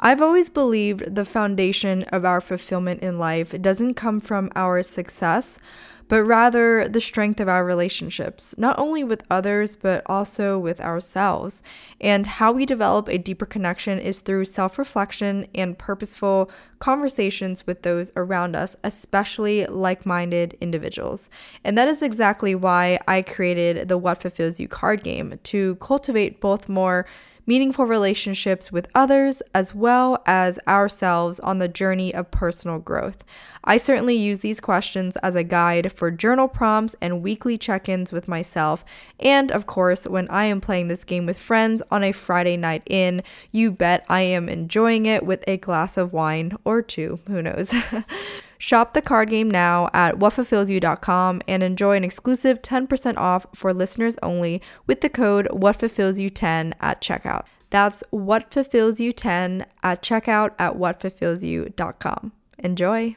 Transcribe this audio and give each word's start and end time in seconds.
I've 0.00 0.22
always 0.22 0.48
believed 0.48 1.14
the 1.16 1.24
foundation 1.24 2.04
of 2.04 2.24
our 2.24 2.40
fulfillment 2.40 3.02
in 3.02 3.18
life 3.18 3.60
doesn't 3.60 3.94
come 3.94 4.20
from 4.20 4.50
our 4.54 4.80
success, 4.84 5.58
but 6.06 6.22
rather 6.22 6.88
the 6.88 7.00
strength 7.00 7.40
of 7.40 7.48
our 7.48 7.64
relationships, 7.64 8.54
not 8.56 8.78
only 8.78 9.02
with 9.02 9.24
others, 9.28 9.76
but 9.76 10.02
also 10.06 10.56
with 10.56 10.80
ourselves. 10.80 11.62
And 12.00 12.26
how 12.26 12.52
we 12.52 12.64
develop 12.64 13.08
a 13.08 13.18
deeper 13.18 13.44
connection 13.44 13.98
is 13.98 14.20
through 14.20 14.44
self 14.44 14.78
reflection 14.78 15.48
and 15.52 15.76
purposeful 15.76 16.48
conversations 16.78 17.66
with 17.66 17.82
those 17.82 18.12
around 18.14 18.54
us, 18.54 18.76
especially 18.84 19.66
like 19.66 20.06
minded 20.06 20.56
individuals. 20.60 21.28
And 21.64 21.76
that 21.76 21.88
is 21.88 22.02
exactly 22.02 22.54
why 22.54 23.00
I 23.08 23.22
created 23.22 23.88
the 23.88 23.98
What 23.98 24.22
Fulfills 24.22 24.60
You 24.60 24.68
card 24.68 25.02
game 25.02 25.40
to 25.42 25.74
cultivate 25.76 26.40
both 26.40 26.68
more 26.68 27.04
meaningful 27.48 27.86
relationships 27.86 28.70
with 28.70 28.86
others, 28.94 29.42
as 29.54 29.74
well 29.74 30.22
as 30.26 30.60
ourselves 30.68 31.40
on 31.40 31.58
the 31.58 31.66
journey 31.66 32.14
of 32.14 32.30
personal 32.30 32.78
growth. 32.78 33.24
I 33.64 33.78
certainly 33.78 34.14
use 34.14 34.40
these 34.40 34.60
questions 34.60 35.16
as 35.16 35.34
a 35.34 35.42
guide 35.42 35.90
for 35.90 36.10
journal 36.10 36.46
prompts 36.46 36.94
and 37.00 37.22
weekly 37.22 37.56
check 37.56 37.88
ins 37.88 38.12
with 38.12 38.28
myself. 38.28 38.84
And 39.18 39.50
of 39.50 39.66
course, 39.66 40.06
when 40.06 40.28
I 40.28 40.44
am 40.44 40.60
playing 40.60 40.88
this 40.88 41.04
game 41.04 41.24
with 41.24 41.38
friends 41.38 41.82
on 41.90 42.04
a 42.04 42.12
Friday 42.12 42.58
night 42.58 42.82
in, 42.86 43.22
you 43.50 43.72
bet 43.72 44.04
I 44.10 44.20
am 44.20 44.50
enjoying 44.50 45.06
it 45.06 45.24
with 45.24 45.42
a 45.48 45.56
glass 45.56 45.96
of 45.96 46.12
wine 46.12 46.54
or 46.66 46.82
two. 46.82 47.18
Who 47.28 47.40
knows? 47.40 47.74
Shop 48.58 48.92
the 48.92 49.02
card 49.02 49.30
game 49.30 49.50
now 49.50 49.88
at 49.94 50.16
whatfulfillsyou.com 50.16 51.42
and 51.46 51.62
enjoy 51.62 51.96
an 51.96 52.04
exclusive 52.04 52.60
10% 52.60 53.16
off 53.16 53.46
for 53.54 53.72
listeners 53.72 54.16
only 54.22 54.60
with 54.86 55.00
the 55.00 55.08
code 55.08 55.46
whatfulfillsyou10 55.52 56.72
at 56.80 57.00
checkout. 57.00 57.46
That's 57.70 58.02
whatfulfillsyou10 58.12 59.64
at 59.82 60.02
checkout 60.02 60.50
at 60.58 60.74
whatfulfillsyou.com. 60.74 62.32
Enjoy. 62.58 63.16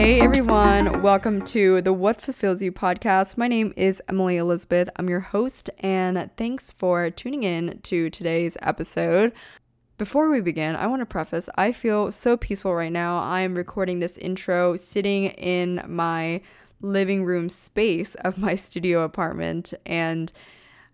Hey 0.00 0.18
everyone, 0.18 1.02
welcome 1.02 1.42
to 1.42 1.82
the 1.82 1.92
What 1.92 2.22
Fulfills 2.22 2.62
You 2.62 2.72
podcast. 2.72 3.36
My 3.36 3.48
name 3.48 3.74
is 3.76 4.00
Emily 4.08 4.38
Elizabeth. 4.38 4.88
I'm 4.96 5.10
your 5.10 5.20
host, 5.20 5.68
and 5.80 6.30
thanks 6.38 6.70
for 6.70 7.10
tuning 7.10 7.42
in 7.42 7.80
to 7.82 8.08
today's 8.08 8.56
episode. 8.62 9.30
Before 9.98 10.30
we 10.30 10.40
begin, 10.40 10.74
I 10.74 10.86
want 10.86 11.00
to 11.00 11.06
preface 11.06 11.50
I 11.54 11.72
feel 11.72 12.10
so 12.12 12.38
peaceful 12.38 12.74
right 12.74 12.90
now. 12.90 13.18
I 13.18 13.42
am 13.42 13.54
recording 13.54 13.98
this 13.98 14.16
intro 14.16 14.74
sitting 14.74 15.26
in 15.32 15.82
my 15.86 16.40
living 16.80 17.26
room 17.26 17.50
space 17.50 18.14
of 18.14 18.38
my 18.38 18.54
studio 18.54 19.02
apartment, 19.02 19.74
and 19.84 20.32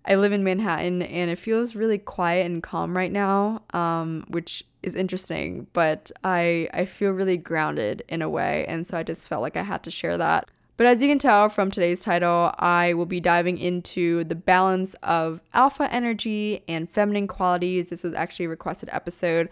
I 0.07 0.15
live 0.15 0.33
in 0.33 0.45
Manhattan, 0.45 1.03
and 1.03 1.31
it 1.31 1.37
feels 1.37 1.75
really 1.75 1.99
quiet 1.99 2.47
and 2.47 2.63
calm 2.63 2.97
right 2.97 3.11
now, 3.11 3.63
um, 3.73 4.25
which 4.29 4.65
is 4.83 4.95
interesting, 4.95 5.67
but 5.73 6.13
I 6.23 6.69
I 6.73 6.85
feel 6.85 7.11
really 7.11 7.37
grounded 7.37 8.05
in 8.09 8.23
a 8.23 8.31
way, 8.31 8.65
and 8.69 8.87
so 8.87 8.97
I 8.97 9.03
just 9.03 9.29
felt 9.29 9.43
like 9.43 9.57
I 9.57 9.63
had 9.63 9.83
to 9.85 9.91
share 9.91 10.17
that. 10.19 10.49
But 10.77 10.87
as 10.87 11.03
you 11.03 11.09
can 11.09 11.19
tell 11.19 11.49
from 11.49 11.71
today's 11.71 12.03
title, 12.03 12.53
I 12.59 12.93
will 12.95 13.07
be 13.07 13.21
diving 13.21 13.57
into 13.59 14.25
the 14.25 14.35
balance 14.35 14.95
of 15.03 15.41
alpha 15.55 15.93
energy 15.93 16.63
and 16.69 16.91
feminine 16.91 17.27
qualities. 17.27 17.89
This 17.89 18.05
was 18.05 18.13
actually 18.13 18.45
a 18.45 18.51
requested 18.51 18.91
episode. 18.93 19.49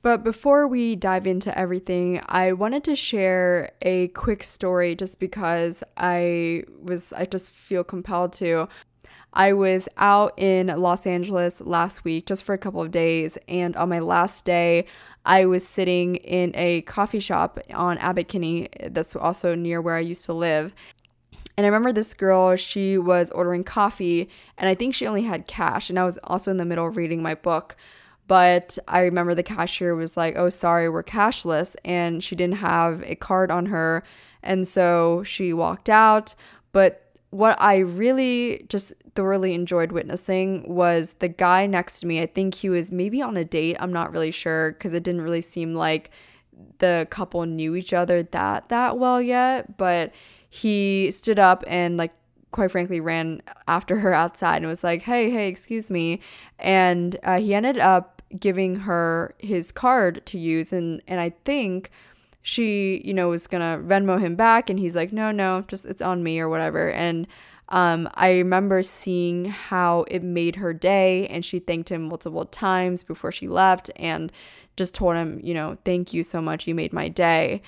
But 0.00 0.24
before 0.24 0.66
we 0.66 0.96
dive 0.96 1.28
into 1.28 1.56
everything, 1.56 2.22
I 2.26 2.52
wanted 2.52 2.82
to 2.84 2.96
share 2.96 3.70
a 3.82 4.08
quick 4.08 4.42
story 4.42 4.96
just 4.96 5.20
because 5.20 5.84
I 5.96 6.64
was 6.82 7.12
I 7.12 7.26
just 7.26 7.50
feel 7.50 7.84
compelled 7.84 8.32
to. 8.34 8.68
I 9.32 9.52
was 9.54 9.88
out 9.96 10.38
in 10.38 10.66
Los 10.66 11.06
Angeles 11.06 11.60
last 11.60 12.04
week 12.04 12.26
just 12.26 12.44
for 12.44 12.52
a 12.52 12.58
couple 12.58 12.82
of 12.82 12.90
days, 12.90 13.38
and 13.48 13.74
on 13.76 13.88
my 13.88 13.98
last 13.98 14.44
day, 14.44 14.86
I 15.24 15.46
was 15.46 15.66
sitting 15.66 16.16
in 16.16 16.52
a 16.54 16.82
coffee 16.82 17.20
shop 17.20 17.58
on 17.72 17.96
Abbot 17.98 18.28
Kinney, 18.28 18.68
that's 18.90 19.16
also 19.16 19.54
near 19.54 19.80
where 19.80 19.96
I 19.96 20.00
used 20.00 20.24
to 20.24 20.32
live. 20.32 20.74
And 21.56 21.64
I 21.64 21.68
remember 21.68 21.92
this 21.92 22.12
girl, 22.14 22.56
she 22.56 22.98
was 22.98 23.30
ordering 23.30 23.64
coffee, 23.64 24.28
and 24.58 24.68
I 24.68 24.74
think 24.74 24.94
she 24.94 25.06
only 25.06 25.22
had 25.22 25.46
cash, 25.46 25.88
and 25.88 25.98
I 25.98 26.04
was 26.04 26.18
also 26.24 26.50
in 26.50 26.56
the 26.56 26.64
middle 26.64 26.86
of 26.86 26.96
reading 26.96 27.22
my 27.22 27.34
book. 27.34 27.76
But 28.28 28.78
I 28.88 29.00
remember 29.00 29.34
the 29.34 29.42
cashier 29.42 29.94
was 29.94 30.16
like, 30.16 30.36
Oh, 30.36 30.48
sorry, 30.48 30.88
we're 30.88 31.02
cashless. 31.02 31.76
And 31.84 32.22
she 32.22 32.36
didn't 32.36 32.56
have 32.56 33.02
a 33.04 33.14
card 33.14 33.50
on 33.50 33.66
her. 33.66 34.04
And 34.42 34.66
so 34.66 35.22
she 35.22 35.52
walked 35.52 35.90
out. 35.90 36.34
But 36.72 37.01
what 37.32 37.58
I 37.58 37.78
really 37.78 38.66
just 38.68 38.92
thoroughly 39.14 39.54
enjoyed 39.54 39.90
witnessing 39.90 40.64
was 40.68 41.14
the 41.14 41.28
guy 41.28 41.66
next 41.66 42.00
to 42.00 42.06
me. 42.06 42.20
I 42.20 42.26
think 42.26 42.54
he 42.56 42.68
was 42.68 42.92
maybe 42.92 43.22
on 43.22 43.38
a 43.38 43.44
date. 43.44 43.78
I'm 43.80 43.92
not 43.92 44.12
really 44.12 44.30
sure 44.30 44.72
because 44.72 44.92
it 44.92 45.02
didn't 45.02 45.22
really 45.22 45.40
seem 45.40 45.72
like 45.72 46.10
the 46.78 47.06
couple 47.08 47.46
knew 47.46 47.74
each 47.74 47.94
other 47.94 48.22
that 48.22 48.68
that 48.68 48.98
well 48.98 49.20
yet, 49.22 49.78
but 49.78 50.12
he 50.50 51.10
stood 51.10 51.38
up 51.38 51.64
and 51.66 51.96
like 51.96 52.12
quite 52.50 52.70
frankly 52.70 53.00
ran 53.00 53.40
after 53.66 54.00
her 54.00 54.12
outside 54.12 54.58
and 54.58 54.66
was 54.66 54.84
like, 54.84 55.00
"Hey, 55.00 55.30
hey, 55.30 55.48
excuse 55.48 55.90
me." 55.90 56.20
And 56.58 57.18
uh, 57.24 57.40
he 57.40 57.54
ended 57.54 57.78
up 57.78 58.20
giving 58.38 58.76
her 58.80 59.34
his 59.38 59.72
card 59.72 60.24
to 60.26 60.38
use 60.38 60.70
and 60.70 61.00
and 61.08 61.18
I 61.18 61.30
think 61.46 61.90
she, 62.42 63.00
you 63.04 63.14
know, 63.14 63.28
was 63.28 63.46
gonna 63.46 63.80
Venmo 63.84 64.20
him 64.20 64.36
back, 64.36 64.68
and 64.68 64.78
he's 64.78 64.96
like, 64.96 65.12
no, 65.12 65.30
no, 65.30 65.64
just 65.68 65.84
it's 65.84 66.02
on 66.02 66.22
me 66.22 66.40
or 66.40 66.48
whatever. 66.48 66.90
And 66.90 67.26
um, 67.68 68.08
I 68.14 68.32
remember 68.32 68.82
seeing 68.82 69.46
how 69.46 70.04
it 70.08 70.22
made 70.22 70.56
her 70.56 70.74
day, 70.74 71.26
and 71.28 71.44
she 71.44 71.58
thanked 71.58 71.88
him 71.88 72.02
multiple 72.02 72.44
times 72.44 73.02
before 73.02 73.32
she 73.32 73.48
left, 73.48 73.90
and 73.96 74.30
just 74.76 74.94
told 74.94 75.16
him, 75.16 75.40
you 75.42 75.54
know, 75.54 75.78
thank 75.84 76.12
you 76.12 76.22
so 76.22 76.40
much, 76.40 76.66
you 76.66 76.74
made 76.74 76.92
my 76.92 77.08
day. 77.08 77.62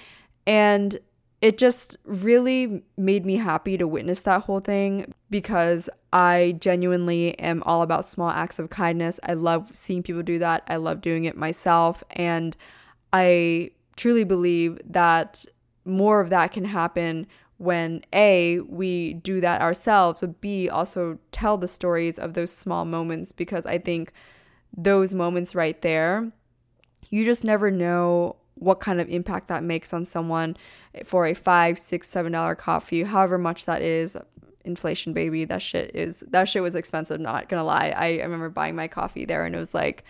And 0.47 0.99
it 1.41 1.59
just 1.59 1.97
really 2.05 2.83
made 2.97 3.27
me 3.27 3.37
happy 3.37 3.77
to 3.77 3.87
witness 3.87 4.23
that 4.23 4.43
whole 4.43 4.61
thing 4.61 5.13
because 5.29 5.91
I 6.11 6.57
genuinely 6.59 7.39
am 7.39 7.63
all 7.65 7.83
about 7.83 8.07
small 8.07 8.31
acts 8.31 8.59
of 8.59 8.71
kindness. 8.71 9.21
I 9.25 9.35
love 9.35 9.69
seeing 9.75 10.03
people 10.03 10.23
do 10.23 10.39
that. 10.39 10.63
I 10.69 10.77
love 10.77 11.03
doing 11.03 11.25
it 11.25 11.37
myself. 11.37 12.03
And 12.13 12.57
I 13.13 13.73
truly 13.97 14.25
believe 14.25 14.79
that 14.85 15.45
more 15.85 16.21
of 16.21 16.31
that 16.31 16.53
can 16.53 16.65
happen 16.65 17.27
when 17.59 18.03
A, 18.13 18.61
we 18.61 19.15
do 19.15 19.41
that 19.41 19.61
ourselves, 19.61 20.21
but 20.21 20.41
B, 20.41 20.69
also 20.69 21.19
tell 21.31 21.57
the 21.57 21.69
stories 21.69 22.19
of 22.19 22.35
those 22.35 22.53
small 22.53 22.85
moments 22.85 23.33
because 23.33 23.65
I 23.65 23.79
think 23.79 24.13
those 24.77 25.15
moments 25.15 25.55
right 25.55 25.81
there, 25.81 26.33
you 27.11 27.25
just 27.25 27.45
never 27.45 27.71
know 27.71 28.37
what 28.55 28.81
kind 28.81 29.01
of 29.01 29.09
impact 29.09 29.49
that 29.49 29.63
makes 29.63 29.93
on 29.93 30.05
someone 30.05 30.57
for 31.05 31.27
a 31.27 31.35
five, 31.35 31.79
six, 31.79 32.09
seven 32.09 32.33
dollar 32.33 32.55
coffee, 32.55 33.03
however 33.05 33.39
much 33.39 33.67
that 33.67 33.83
is. 33.83 34.17
Inflation, 34.65 35.13
baby, 35.13 35.45
that 35.45 35.61
shit 35.61 35.95
is 35.95 36.25
that 36.31 36.49
shit 36.49 36.63
was 36.63 36.75
expensive. 36.75 37.21
Not 37.21 37.51
gonna 37.51 37.65
lie, 37.65 37.93
I, 37.95 38.19
I 38.19 38.23
remember 38.23 38.49
buying 38.49 38.75
my 38.75 38.89
coffee 38.89 39.27
there 39.27 39.45
and 39.45 39.55
it 39.55 39.59
was 39.59 39.75
like 39.75 40.05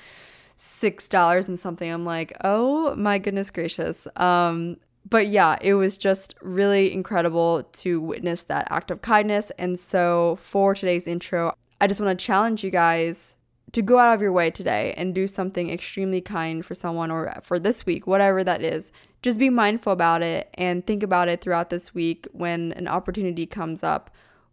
six 0.56 1.08
dollars 1.08 1.48
and 1.48 1.58
something. 1.58 1.90
I'm 1.90 2.04
like, 2.04 2.36
oh 2.44 2.94
my 2.96 3.18
goodness 3.18 3.50
gracious. 3.50 4.06
Um, 4.16 4.76
but 5.08 5.26
yeah, 5.28 5.58
it 5.60 5.74
was 5.74 5.98
just 5.98 6.34
really 6.40 6.92
incredible 6.92 7.62
to 7.62 8.00
witness 8.00 8.44
that 8.44 8.66
act 8.70 8.90
of 8.90 9.02
kindness. 9.02 9.50
And 9.58 9.78
so 9.78 10.38
for 10.40 10.74
today's 10.74 11.06
intro, 11.06 11.54
I 11.80 11.86
just 11.86 12.00
want 12.00 12.18
to 12.18 12.24
challenge 12.24 12.64
you 12.64 12.70
guys 12.70 13.36
to 13.72 13.82
go 13.82 13.98
out 13.98 14.14
of 14.14 14.22
your 14.22 14.32
way 14.32 14.50
today 14.50 14.94
and 14.96 15.14
do 15.14 15.26
something 15.26 15.68
extremely 15.68 16.20
kind 16.20 16.64
for 16.64 16.74
someone 16.74 17.10
or 17.10 17.34
for 17.42 17.58
this 17.58 17.84
week, 17.84 18.06
whatever 18.06 18.44
that 18.44 18.62
is. 18.62 18.92
Just 19.20 19.38
be 19.38 19.50
mindful 19.50 19.92
about 19.92 20.22
it 20.22 20.48
and 20.54 20.86
think 20.86 21.02
about 21.02 21.28
it 21.28 21.40
throughout 21.40 21.70
this 21.70 21.92
week 21.92 22.28
when 22.32 22.72
an 22.72 22.86
opportunity 22.86 23.46
comes 23.46 23.82
up. 23.82 24.10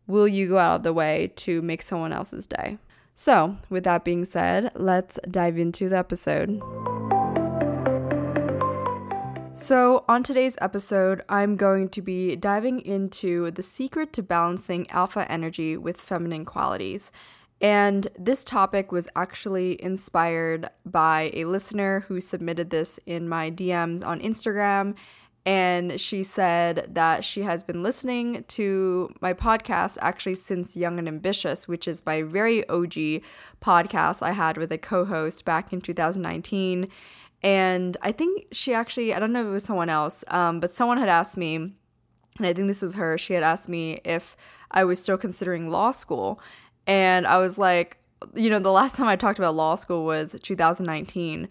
Will 0.08 0.28
you 0.28 0.50
go 0.50 0.58
out 0.58 0.78
of 0.78 0.84
the 0.84 0.92
way 0.94 1.32
to 1.36 1.62
make 1.62 1.82
someone 1.82 2.12
else's 2.12 2.48
day? 2.48 2.78
So, 3.14 3.58
with 3.70 3.84
that 3.84 4.04
being 4.04 4.26
said, 4.26 4.72
let's 4.76 5.20
dive 5.30 5.58
into 5.58 5.90
the 5.90 5.98
episode. 5.98 6.62
So, 9.54 10.06
on 10.08 10.24
today's 10.24 10.58
episode, 10.62 11.24
I'm 11.30 11.56
going 11.56 11.90
to 11.90 12.02
be 12.02 12.36
diving 12.36 12.80
into 12.80 13.52
the 13.52 13.62
secret 13.62 14.14
to 14.14 14.24
balancing 14.24 14.90
alpha 14.90 15.30
energy 15.30 15.78
with 15.78 16.00
feminine 16.00 16.46
qualities. 16.46 17.12
And 17.62 18.08
this 18.18 18.44
topic 18.44 18.92
was 18.92 19.08
actually 19.16 19.82
inspired 19.82 20.70
by 20.84 21.30
a 21.34 21.46
listener 21.46 22.02
who 22.08 22.20
submitted 22.20 22.72
this 22.72 23.00
in 23.06 23.30
my 23.30 23.52
DMs 23.52 24.04
on 24.04 24.20
Instagram. 24.20 24.96
And 25.46 26.00
she 26.00 26.22
said 26.22 26.90
that 26.94 27.26
she 27.26 27.42
has 27.42 27.64
been 27.64 27.82
listening 27.82 28.44
to 28.50 29.12
my 29.22 29.34
podcast 29.34 29.98
actually 30.00 30.36
since 30.36 30.78
Young 30.78 31.00
and 31.00 31.08
Ambitious, 31.08 31.68
which 31.68 31.88
is 31.88 32.06
my 32.06 32.22
very 32.22 32.68
OG 32.70 33.24
podcast 33.60 34.22
I 34.22 34.34
had 34.34 34.58
with 34.58 34.72
a 34.72 34.78
co 34.78 35.04
host 35.06 35.44
back 35.44 35.74
in 35.74 35.82
2019. 35.82 36.88
And 37.44 37.98
I 38.04 38.12
think 38.12 38.48
she 38.52 38.74
actually, 38.74 39.16
I 39.16 39.20
don't 39.20 39.34
know 39.34 39.42
if 39.42 39.48
it 39.48 39.52
was 39.52 39.64
someone 39.64 39.90
else, 39.90 40.24
um, 40.28 40.60
but 40.60 40.72
someone 40.72 41.00
had 41.00 41.10
asked 41.10 41.38
me, 41.38 41.56
and 41.56 41.74
I 42.40 42.54
think 42.54 42.68
this 42.68 42.84
was 42.84 42.96
her, 42.96 43.18
she 43.18 43.34
had 43.34 43.42
asked 43.42 43.68
me 43.68 44.00
if 44.06 44.38
I 44.70 44.84
was 44.84 45.00
still 45.00 45.18
considering 45.18 45.72
law 45.72 45.90
school. 45.90 46.40
And 46.86 47.26
I 47.26 47.40
was 47.40 47.58
like, 47.58 47.98
you 48.36 48.52
know, 48.52 48.60
the 48.60 48.72
last 48.72 48.96
time 48.96 49.08
I 49.08 49.16
talked 49.16 49.40
about 49.40 49.56
law 49.56 49.74
school 49.74 50.06
was 50.06 50.36
2019. 50.42 51.50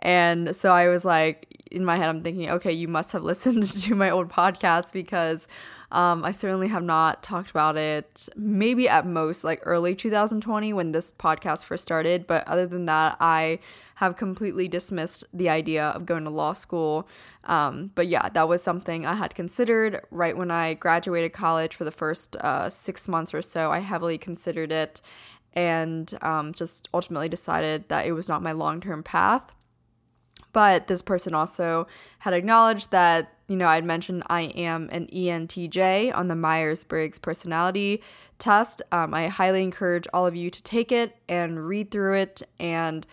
And 0.00 0.54
so 0.54 0.72
I 0.72 0.88
was 0.88 1.04
like, 1.04 1.46
in 1.70 1.84
my 1.84 1.96
head, 1.96 2.08
I'm 2.08 2.22
thinking, 2.22 2.50
okay, 2.50 2.72
you 2.72 2.88
must 2.88 3.12
have 3.12 3.22
listened 3.32 3.62
to 3.62 3.94
my 3.94 4.10
old 4.10 4.28
podcast 4.28 4.92
because 4.92 5.48
um, 5.90 6.22
I 6.24 6.32
certainly 6.32 6.68
have 6.68 6.82
not 6.82 7.22
talked 7.22 7.50
about 7.50 7.76
it. 7.76 8.28
Maybe 8.36 8.88
at 8.88 9.06
most 9.06 9.42
like 9.42 9.60
early 9.64 9.94
2020 9.94 10.72
when 10.72 10.92
this 10.92 11.10
podcast 11.10 11.64
first 11.64 11.82
started. 11.82 12.26
But 12.26 12.46
other 12.46 12.66
than 12.66 12.84
that, 12.86 13.16
I 13.20 13.60
have 13.96 14.16
completely 14.16 14.68
dismissed 14.68 15.24
the 15.32 15.48
idea 15.48 15.86
of 15.88 16.04
going 16.04 16.24
to 16.24 16.30
law 16.30 16.52
school. 16.52 17.08
Um, 17.44 17.90
but 17.94 18.06
yeah, 18.06 18.28
that 18.28 18.48
was 18.48 18.62
something 18.62 19.06
I 19.06 19.14
had 19.14 19.34
considered 19.34 20.02
right 20.10 20.36
when 20.36 20.50
I 20.50 20.74
graduated 20.74 21.32
college 21.32 21.74
for 21.74 21.84
the 21.84 21.90
first 21.90 22.36
uh, 22.36 22.68
six 22.68 23.08
months 23.08 23.32
or 23.32 23.40
so. 23.40 23.70
I 23.70 23.78
heavily 23.78 24.18
considered 24.18 24.70
it 24.70 25.00
and 25.54 26.16
um, 26.20 26.52
just 26.52 26.88
ultimately 26.92 27.28
decided 27.30 27.88
that 27.88 28.06
it 28.06 28.12
was 28.12 28.28
not 28.28 28.42
my 28.42 28.52
long 28.52 28.80
term 28.82 29.02
path. 29.02 29.54
But 30.52 30.86
this 30.86 31.02
person 31.02 31.34
also 31.34 31.86
had 32.20 32.34
acknowledged 32.34 32.90
that, 32.90 33.32
you 33.48 33.56
know, 33.56 33.68
I'd 33.68 33.84
mentioned 33.84 34.22
I 34.28 34.42
am 34.42 34.88
an 34.92 35.06
ENTJ 35.06 36.14
on 36.16 36.28
the 36.28 36.34
Myers 36.34 36.84
Briggs 36.84 37.18
personality 37.18 38.02
test. 38.38 38.82
Um, 38.92 39.14
I 39.14 39.28
highly 39.28 39.62
encourage 39.62 40.06
all 40.12 40.26
of 40.26 40.34
you 40.34 40.50
to 40.50 40.62
take 40.62 40.90
it 40.92 41.16
and 41.28 41.66
read 41.66 41.90
through 41.90 42.14
it 42.14 42.42
and 42.58 43.06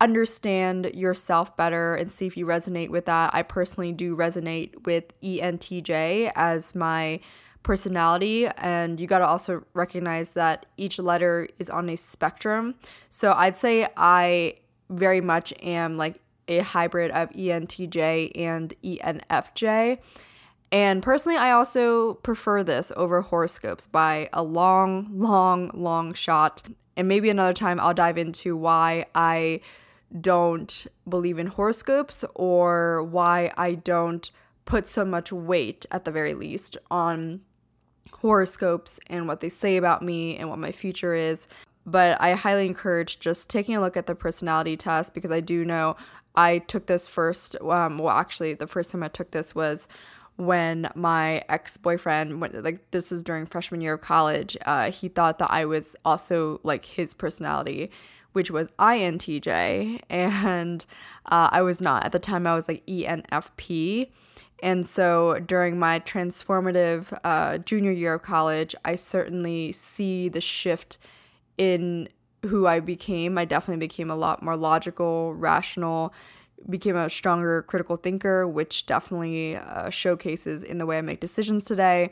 understand 0.00 0.90
yourself 0.94 1.56
better 1.56 1.94
and 1.94 2.10
see 2.10 2.26
if 2.26 2.36
you 2.36 2.46
resonate 2.46 2.88
with 2.88 3.04
that. 3.04 3.34
I 3.34 3.42
personally 3.42 3.92
do 3.92 4.16
resonate 4.16 4.86
with 4.86 5.04
ENTJ 5.20 6.32
as 6.34 6.74
my 6.74 7.20
personality 7.62 8.46
and 8.46 8.98
you 8.98 9.06
got 9.06 9.18
to 9.18 9.26
also 9.26 9.62
recognize 9.74 10.30
that 10.30 10.64
each 10.78 10.98
letter 10.98 11.46
is 11.58 11.68
on 11.68 11.90
a 11.90 11.96
spectrum. 11.96 12.74
So 13.10 13.32
I'd 13.32 13.58
say 13.58 13.86
I 13.96 14.54
very 14.88 15.20
much 15.20 15.52
am 15.62 15.98
like 15.98 16.20
a 16.50 16.58
hybrid 16.58 17.10
of 17.12 17.30
ENTJ 17.30 18.32
and 18.34 18.74
ENFJ. 18.84 19.98
And 20.72 21.02
personally, 21.02 21.38
I 21.38 21.52
also 21.52 22.14
prefer 22.14 22.62
this 22.62 22.92
over 22.96 23.22
horoscopes 23.22 23.86
by 23.86 24.28
a 24.32 24.42
long, 24.42 25.08
long, 25.12 25.70
long 25.74 26.12
shot. 26.12 26.62
And 26.96 27.08
maybe 27.08 27.30
another 27.30 27.54
time 27.54 27.80
I'll 27.80 27.94
dive 27.94 28.18
into 28.18 28.56
why 28.56 29.06
I 29.14 29.60
don't 30.20 30.86
believe 31.08 31.38
in 31.38 31.46
horoscopes 31.46 32.24
or 32.34 33.02
why 33.04 33.52
I 33.56 33.74
don't 33.74 34.30
put 34.64 34.86
so 34.86 35.04
much 35.04 35.32
weight, 35.32 35.86
at 35.90 36.04
the 36.04 36.10
very 36.10 36.34
least, 36.34 36.76
on 36.90 37.40
horoscopes 38.12 39.00
and 39.08 39.26
what 39.26 39.40
they 39.40 39.48
say 39.48 39.76
about 39.76 40.02
me 40.02 40.36
and 40.36 40.48
what 40.48 40.58
my 40.58 40.72
future 40.72 41.14
is. 41.14 41.48
But 41.86 42.20
I 42.20 42.34
highly 42.34 42.66
encourage 42.66 43.18
just 43.18 43.48
taking 43.50 43.74
a 43.74 43.80
look 43.80 43.96
at 43.96 44.06
the 44.06 44.14
personality 44.14 44.76
test 44.76 45.14
because 45.14 45.30
I 45.30 45.40
do 45.40 45.64
know 45.64 45.96
I 46.34 46.58
took 46.58 46.86
this 46.86 47.08
first. 47.08 47.56
Um, 47.60 47.98
well, 47.98 48.16
actually, 48.16 48.54
the 48.54 48.66
first 48.66 48.90
time 48.90 49.02
I 49.02 49.08
took 49.08 49.30
this 49.30 49.54
was 49.54 49.88
when 50.36 50.88
my 50.94 51.42
ex 51.48 51.76
boyfriend, 51.76 52.40
like 52.40 52.90
this 52.92 53.12
is 53.12 53.22
during 53.22 53.46
freshman 53.46 53.80
year 53.80 53.94
of 53.94 54.00
college, 54.00 54.56
uh, 54.64 54.90
he 54.90 55.08
thought 55.08 55.38
that 55.38 55.50
I 55.50 55.64
was 55.64 55.96
also 56.04 56.60
like 56.62 56.84
his 56.84 57.14
personality 57.14 57.90
which 58.32 58.50
was 58.50 58.68
INTJ, 58.78 60.00
and 60.08 60.86
uh, 61.26 61.48
I 61.50 61.62
was 61.62 61.80
not. 61.80 62.04
At 62.04 62.12
the 62.12 62.18
time, 62.18 62.46
I 62.46 62.54
was 62.54 62.68
like 62.68 62.84
ENFP. 62.86 64.10
And 64.62 64.86
so 64.86 65.38
during 65.40 65.78
my 65.78 66.00
transformative 66.00 67.18
uh, 67.24 67.58
junior 67.58 67.92
year 67.92 68.14
of 68.14 68.22
college, 68.22 68.74
I 68.84 68.94
certainly 68.94 69.72
see 69.72 70.28
the 70.28 70.40
shift 70.40 70.98
in 71.56 72.08
who 72.46 72.66
I 72.66 72.80
became. 72.80 73.38
I 73.38 73.44
definitely 73.44 73.86
became 73.86 74.10
a 74.10 74.16
lot 74.16 74.42
more 74.42 74.56
logical, 74.56 75.34
rational, 75.34 76.14
became 76.68 76.96
a 76.96 77.08
stronger 77.08 77.62
critical 77.62 77.96
thinker, 77.96 78.46
which 78.46 78.86
definitely 78.86 79.56
uh, 79.56 79.88
showcases 79.90 80.62
in 80.62 80.78
the 80.78 80.86
way 80.86 80.98
I 80.98 81.00
make 81.00 81.20
decisions 81.20 81.64
today. 81.64 82.10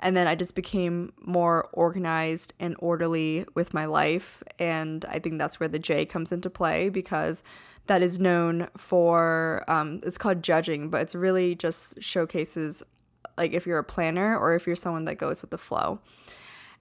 And 0.00 0.16
then 0.16 0.26
I 0.26 0.34
just 0.34 0.54
became 0.54 1.12
more 1.20 1.68
organized 1.72 2.54
and 2.58 2.74
orderly 2.78 3.44
with 3.54 3.74
my 3.74 3.84
life. 3.84 4.42
And 4.58 5.04
I 5.06 5.18
think 5.18 5.38
that's 5.38 5.60
where 5.60 5.68
the 5.68 5.78
J 5.78 6.06
comes 6.06 6.32
into 6.32 6.48
play 6.48 6.88
because 6.88 7.42
that 7.86 8.02
is 8.02 8.18
known 8.18 8.68
for, 8.76 9.64
um, 9.68 10.00
it's 10.04 10.16
called 10.16 10.42
judging, 10.42 10.88
but 10.88 11.02
it's 11.02 11.14
really 11.14 11.54
just 11.54 12.02
showcases 12.02 12.82
like 13.36 13.52
if 13.52 13.66
you're 13.66 13.78
a 13.78 13.84
planner 13.84 14.38
or 14.38 14.54
if 14.54 14.66
you're 14.66 14.76
someone 14.76 15.04
that 15.06 15.16
goes 15.16 15.42
with 15.42 15.50
the 15.50 15.58
flow. 15.58 16.00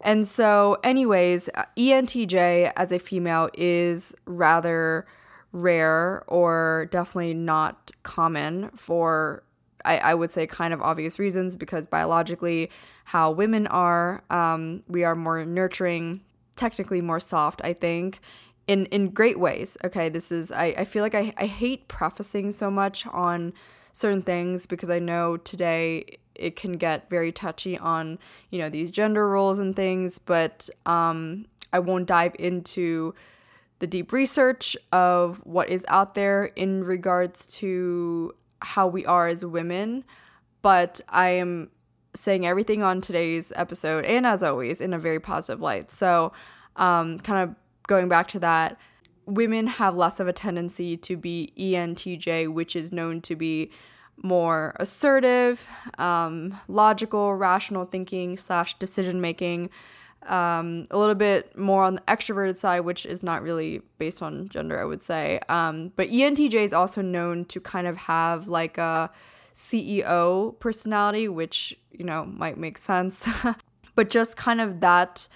And 0.01 0.25
so, 0.25 0.77
anyways, 0.83 1.49
ENTJ 1.77 2.71
as 2.75 2.91
a 2.91 2.99
female 2.99 3.49
is 3.53 4.13
rather 4.25 5.05
rare 5.51 6.23
or 6.27 6.87
definitely 6.91 7.33
not 7.33 7.91
common 8.03 8.69
for 8.75 9.43
I, 9.85 9.97
I 9.97 10.13
would 10.13 10.31
say 10.31 10.45
kind 10.45 10.73
of 10.73 10.81
obvious 10.81 11.19
reasons 11.19 11.55
because 11.55 11.87
biologically 11.87 12.69
how 13.05 13.31
women 13.31 13.65
are 13.67 14.23
um, 14.29 14.83
we 14.87 15.03
are 15.03 15.15
more 15.15 15.43
nurturing 15.45 16.21
technically 16.55 17.01
more 17.01 17.19
soft 17.19 17.61
i 17.63 17.73
think 17.73 18.19
in 18.67 18.85
in 18.87 19.09
great 19.09 19.39
ways. 19.39 19.77
Okay 19.83 20.09
this 20.09 20.31
is 20.31 20.51
i, 20.51 20.65
I 20.77 20.83
feel 20.83 21.01
like 21.01 21.15
I, 21.15 21.33
I 21.37 21.45
hate 21.47 21.87
prefacing 21.87 22.51
so 22.51 22.69
much 22.69 23.07
on 23.07 23.53
certain 23.91 24.21
things 24.21 24.65
because 24.65 24.89
i 24.89 24.99
know 24.99 25.37
today 25.37 26.19
it 26.39 26.55
can 26.55 26.73
get 26.73 27.09
very 27.09 27.31
touchy 27.31 27.77
on 27.77 28.17
you 28.49 28.59
know 28.59 28.69
these 28.69 28.91
gender 28.91 29.27
roles 29.27 29.59
and 29.59 29.75
things 29.75 30.17
but 30.19 30.69
um, 30.85 31.45
i 31.73 31.79
won't 31.79 32.07
dive 32.07 32.35
into 32.39 33.13
the 33.79 33.87
deep 33.87 34.11
research 34.11 34.77
of 34.91 35.37
what 35.45 35.69
is 35.69 35.85
out 35.87 36.13
there 36.13 36.45
in 36.55 36.83
regards 36.83 37.47
to 37.47 38.33
how 38.61 38.87
we 38.87 39.05
are 39.05 39.27
as 39.27 39.43
women, 39.43 40.03
but 40.61 41.01
I 41.09 41.29
am 41.29 41.71
saying 42.13 42.45
everything 42.45 42.83
on 42.83 43.01
today's 43.01 43.53
episode 43.55 44.03
and 44.03 44.25
as 44.25 44.43
always 44.43 44.81
in 44.81 44.93
a 44.93 44.99
very 44.99 45.19
positive 45.19 45.61
light. 45.61 45.91
So, 45.91 46.33
um, 46.75 47.19
kind 47.19 47.49
of 47.49 47.55
going 47.87 48.09
back 48.09 48.27
to 48.29 48.39
that, 48.39 48.77
women 49.25 49.67
have 49.67 49.95
less 49.95 50.19
of 50.19 50.27
a 50.27 50.33
tendency 50.33 50.97
to 50.97 51.15
be 51.15 51.53
ENTJ, 51.57 52.51
which 52.51 52.75
is 52.75 52.91
known 52.91 53.21
to 53.21 53.35
be 53.35 53.71
more 54.21 54.75
assertive, 54.79 55.65
um, 55.97 56.57
logical, 56.67 57.35
rational 57.35 57.85
thinking 57.85 58.37
slash 58.37 58.77
decision 58.79 59.21
making 59.21 59.69
um, 60.27 60.87
a 60.91 60.97
little 60.97 61.15
bit 61.15 61.57
more 61.57 61.83
on 61.83 61.95
the 61.95 62.01
extroverted 62.01 62.57
side, 62.57 62.81
which 62.81 63.05
is 63.05 63.23
not 63.23 63.41
really 63.41 63.81
based 63.97 64.21
on 64.21 64.49
gender, 64.49 64.79
I 64.79 64.85
would 64.85 65.01
say. 65.01 65.39
Um, 65.49 65.93
but 65.95 66.09
ENTJ 66.09 66.53
is 66.55 66.73
also 66.73 67.01
known 67.01 67.45
to 67.45 67.59
kind 67.59 67.87
of 67.87 67.97
have 67.97 68.47
like 68.47 68.77
a 68.77 69.09
CEO 69.53 70.59
personality, 70.59 71.27
which, 71.27 71.77
you 71.91 72.05
know, 72.05 72.25
might 72.25 72.57
make 72.57 72.77
sense, 72.77 73.27
but 73.95 74.09
just 74.09 74.37
kind 74.37 74.61
of 74.61 74.81
that 74.81 75.27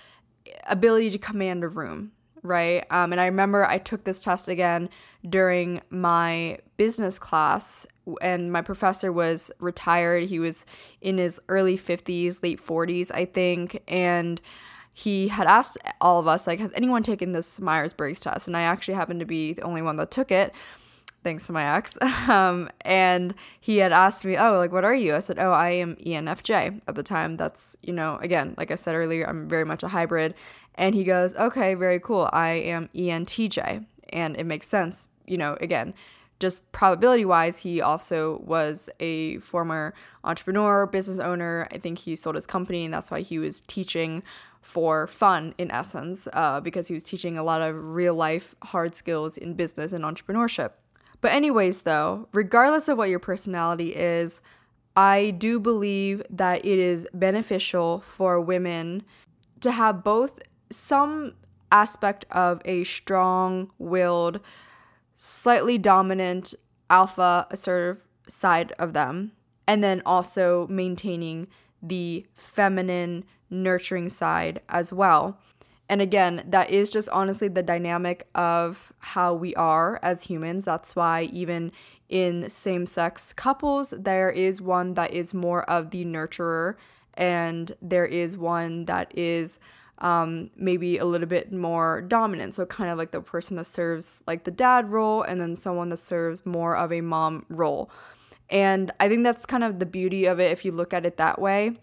ability 0.68 1.10
to 1.12 1.18
command 1.18 1.64
a 1.64 1.68
room, 1.68 2.12
right? 2.44 2.86
Um, 2.92 3.12
and 3.12 3.20
I 3.20 3.26
remember 3.26 3.66
I 3.66 3.78
took 3.78 4.04
this 4.04 4.24
test 4.24 4.48
again 4.48 4.90
during 5.28 5.82
my 5.90 6.60
business 6.78 7.18
class, 7.18 7.88
and 8.22 8.52
my 8.52 8.62
professor 8.62 9.12
was 9.12 9.52
retired. 9.60 10.26
He 10.26 10.40
was 10.40 10.66
in 11.02 11.18
his 11.18 11.40
early 11.48 11.78
50s, 11.78 12.44
late 12.44 12.62
40s, 12.62 13.10
I 13.14 13.26
think. 13.26 13.82
And 13.88 14.42
he 14.92 15.30
had 15.30 15.48
asked 15.48 15.78
all 16.02 16.20
of 16.20 16.28
us, 16.28 16.46
like, 16.46 16.60
has 16.60 16.72
anyone 16.76 17.02
taken 17.02 17.32
this 17.32 17.60
Myers 17.60 17.94
Briggs 17.94 18.20
test? 18.20 18.48
And 18.48 18.56
I 18.56 18.62
actually 18.62 18.94
happened 18.94 19.22
to 19.22 19.26
be 19.26 19.54
the 19.54 19.64
only 19.64 19.82
one 19.82 19.96
that 19.98 20.12
took 20.12 20.32
it, 20.32 20.54
thanks 21.24 21.48
to 21.48 21.54
my 21.54 21.76
ex. 21.76 21.98
Um, 22.30 22.70
and 22.82 23.36
he 23.60 23.78
had 23.78 23.92
asked 23.92 24.24
me, 24.24 24.38
oh, 24.38 24.58
like, 24.58 24.72
what 24.72 24.86
are 24.86 24.94
you? 24.94 25.14
I 25.14 25.20
said, 25.20 25.40
oh, 25.40 25.52
I 25.52 25.72
am 25.72 25.98
ENFJ 25.98 26.82
at 26.88 26.96
the 26.96 27.04
time. 27.04 27.36
That's, 27.36 27.76
you 27.82 27.92
know, 27.92 28.18
again, 28.22 28.56
like 28.58 28.72
I 28.72 28.76
said 28.76 28.96
earlier, 28.96 29.28
I'm 29.28 29.50
very 29.50 29.66
much 29.66 29.84
a 29.84 29.90
hybrid. 29.90 30.36
And 30.76 30.96
he 30.96 31.04
goes, 31.04 31.36
okay, 31.36 31.74
very 31.76 32.00
cool. 32.00 32.30
I 32.34 32.50
am 32.50 32.90
ENTJ. 32.96 33.86
And 34.10 34.38
it 34.38 34.46
makes 34.46 34.68
sense, 34.68 35.08
you 35.26 35.38
know, 35.38 35.58
again, 35.62 35.94
just 36.40 36.72
probability 36.72 37.26
wise, 37.26 37.60
he 37.60 37.80
also 37.80 38.42
was 38.44 38.90
a 39.00 39.38
former 39.38 39.94
entrepreneur, 40.24 40.86
business 40.86 41.20
owner. 41.20 41.68
I 41.72 41.78
think 41.78 42.00
he 42.00 42.16
sold 42.16 42.36
his 42.36 42.46
company, 42.46 42.84
and 42.86 42.94
that's 42.94 43.10
why 43.10 43.22
he 43.22 43.40
was 43.40 43.62
teaching 43.62 44.24
for 44.62 45.08
fun 45.08 45.54
in 45.58 45.72
essence 45.72 46.28
uh, 46.34 46.60
because 46.60 46.88
he 46.88 46.94
was 46.94 47.04
teaching 47.04 47.38
a 47.38 47.44
lot 47.44 47.62
of 47.62 47.76
real 47.76 48.14
life 48.14 48.56
hard 48.64 48.96
skills 48.96 49.38
in 49.38 49.54
business 49.54 49.94
and 49.94 50.04
entrepreneurship. 50.04 50.72
But, 51.22 51.32
anyways, 51.32 51.84
though, 51.84 52.28
regardless 52.34 52.90
of 52.90 52.98
what 52.98 53.10
your 53.10 53.20
personality 53.20 53.96
is, 53.96 54.42
I 54.96 55.32
do 55.32 55.60
believe 55.60 56.22
that 56.30 56.66
it 56.66 56.78
is 56.78 57.08
beneficial 57.14 58.02
for 58.02 58.42
women 58.42 59.04
to 59.62 59.72
have 59.72 60.04
both 60.04 60.40
some 60.74 61.34
aspect 61.72 62.26
of 62.32 62.62
a 62.66 62.84
strong 62.84 63.72
willed, 63.78 64.40
slightly 65.16 65.78
dominant, 65.78 66.54
alpha, 66.90 67.48
assertive 67.50 68.04
side 68.28 68.74
of 68.78 68.94
them, 68.94 69.32
and 69.68 69.84
then 69.84 70.02
also 70.06 70.68
maintaining 70.68 71.48
the 71.82 72.26
feminine, 72.36 73.26
nurturing 73.50 74.10
side 74.10 74.62
as 74.70 74.94
well. 74.94 75.40
And 75.90 76.02
again, 76.02 76.44
that 76.48 76.70
is 76.70 76.90
just 76.90 77.10
honestly 77.10 77.50
the 77.50 77.62
dynamic 77.62 78.28
of 78.34 78.94
how 79.00 79.34
we 79.34 79.54
are 79.56 80.00
as 80.02 80.24
humans. 80.24 80.66
That's 80.66 80.96
why, 80.96 81.24
even 81.24 81.72
in 82.08 82.50
same 82.50 82.86
sex 82.86 83.34
couples, 83.34 83.94
there 83.98 84.30
is 84.30 84.62
one 84.62 84.94
that 84.94 85.14
is 85.14 85.34
more 85.34 85.70
of 85.70 85.92
the 85.92 86.06
nurturer, 86.06 86.76
and 87.16 87.74
there 87.82 88.06
is 88.06 88.38
one 88.38 88.86
that 88.86 89.16
is 89.16 89.60
um, 90.00 90.50
maybe 90.56 90.98
a 90.98 91.06
little 91.06 91.28
bit 91.28 91.52
more 91.52 92.02
dominant. 92.02 92.56
So, 92.56 92.66
kind 92.66 92.90
of 92.90 92.98
like 92.98 93.12
the 93.12 93.22
person 93.22 93.58
that 93.58 93.66
serves 93.66 94.22
like 94.28 94.44
the 94.44 94.52
dad 94.52 94.92
role, 94.92 95.22
and 95.22 95.40
then 95.40 95.56
someone 95.56 95.90
that 95.90 95.98
serves 95.98 96.46
more 96.46 96.76
of 96.76 96.92
a 96.92 97.02
mom 97.02 97.46
role. 97.50 97.90
And 98.50 98.92
I 99.00 99.08
think 99.08 99.24
that's 99.24 99.46
kind 99.46 99.64
of 99.64 99.80
the 99.80 99.86
beauty 99.86 100.26
of 100.26 100.40
it 100.40 100.52
if 100.52 100.66
you 100.66 100.72
look 100.72 100.94
at 100.94 101.06
it 101.06 101.18
that 101.18 101.40
way 101.40 101.78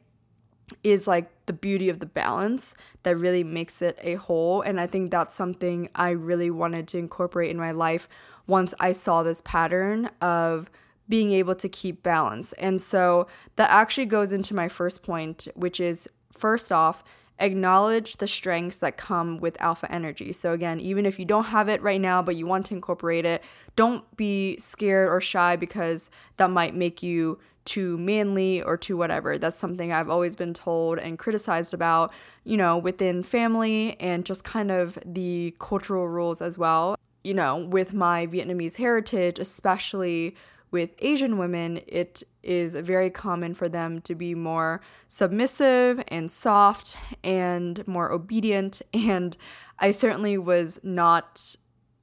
is 0.84 1.06
like 1.06 1.28
the 1.46 1.52
beauty 1.52 1.88
of 1.88 1.98
the 1.98 2.06
balance 2.06 2.74
that 3.02 3.16
really 3.16 3.42
makes 3.42 3.82
it 3.82 3.98
a 4.02 4.14
whole. 4.14 4.62
And 4.62 4.80
I 4.80 4.86
think 4.86 5.10
that's 5.10 5.34
something 5.34 5.88
I 5.94 6.10
really 6.10 6.50
wanted 6.50 6.86
to 6.88 6.98
incorporate 6.98 7.50
in 7.50 7.56
my 7.56 7.72
life 7.72 8.08
once 8.46 8.72
I 8.80 8.92
saw 8.92 9.22
this 9.22 9.42
pattern 9.42 10.10
of 10.20 10.70
being 11.08 11.32
able 11.32 11.56
to 11.56 11.68
keep 11.68 12.02
balance. 12.02 12.52
And 12.54 12.80
so 12.80 13.26
that 13.56 13.70
actually 13.70 14.06
goes 14.06 14.32
into 14.32 14.54
my 14.54 14.68
first 14.68 15.02
point, 15.02 15.48
which 15.54 15.80
is 15.80 16.08
first 16.32 16.70
off, 16.70 17.02
acknowledge 17.40 18.18
the 18.18 18.26
strengths 18.26 18.76
that 18.78 18.96
come 18.96 19.38
with 19.38 19.60
alpha 19.60 19.90
energy. 19.90 20.32
So, 20.32 20.52
again, 20.52 20.80
even 20.80 21.06
if 21.06 21.18
you 21.18 21.24
don't 21.24 21.44
have 21.44 21.68
it 21.68 21.82
right 21.82 22.00
now, 22.00 22.22
but 22.22 22.36
you 22.36 22.46
want 22.46 22.66
to 22.66 22.74
incorporate 22.74 23.24
it, 23.24 23.42
don't 23.76 24.04
be 24.16 24.56
scared 24.58 25.08
or 25.08 25.20
shy 25.20 25.56
because 25.56 26.10
that 26.36 26.50
might 26.50 26.74
make 26.74 27.02
you 27.02 27.38
too 27.64 27.98
manly 27.98 28.62
or 28.62 28.76
too 28.76 28.96
whatever. 28.96 29.38
That's 29.38 29.58
something 29.58 29.92
I've 29.92 30.10
always 30.10 30.36
been 30.36 30.54
told 30.54 30.98
and 30.98 31.18
criticized 31.18 31.74
about, 31.74 32.12
you 32.44 32.56
know, 32.56 32.78
within 32.78 33.22
family 33.22 33.96
and 34.00 34.24
just 34.24 34.44
kind 34.44 34.70
of 34.70 34.98
the 35.04 35.54
cultural 35.58 36.08
rules 36.08 36.40
as 36.40 36.58
well. 36.58 36.96
You 37.22 37.34
know, 37.34 37.56
with 37.56 37.92
my 37.92 38.26
Vietnamese 38.26 38.76
heritage, 38.76 39.38
especially 39.38 40.34
with 40.70 40.90
Asian 41.00 41.38
women, 41.38 41.80
it 41.86 42.22
is 42.42 42.74
very 42.74 43.10
common 43.10 43.54
for 43.54 43.68
them 43.68 44.00
to 44.02 44.14
be 44.14 44.34
more 44.34 44.80
submissive 45.08 46.02
and 46.08 46.30
soft 46.30 46.96
and 47.22 47.86
more 47.86 48.10
obedient. 48.12 48.82
And 48.94 49.36
I 49.78 49.90
certainly 49.92 50.36
was 50.36 50.78
not 50.82 51.56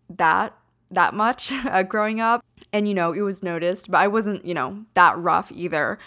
that 0.10 0.54
that 0.90 1.14
much 1.14 1.52
uh, 1.66 1.84
growing 1.84 2.20
up. 2.20 2.44
And, 2.74 2.88
you 2.88 2.94
know, 2.94 3.12
it 3.14 3.22
was 3.22 3.44
noticed, 3.44 3.90
but 3.90 4.00
I 4.00 4.08
wasn't, 4.08 4.46
you 4.46 4.54
know, 4.54 4.86
that 4.94 5.18
rough 5.18 5.52
either. 5.54 6.00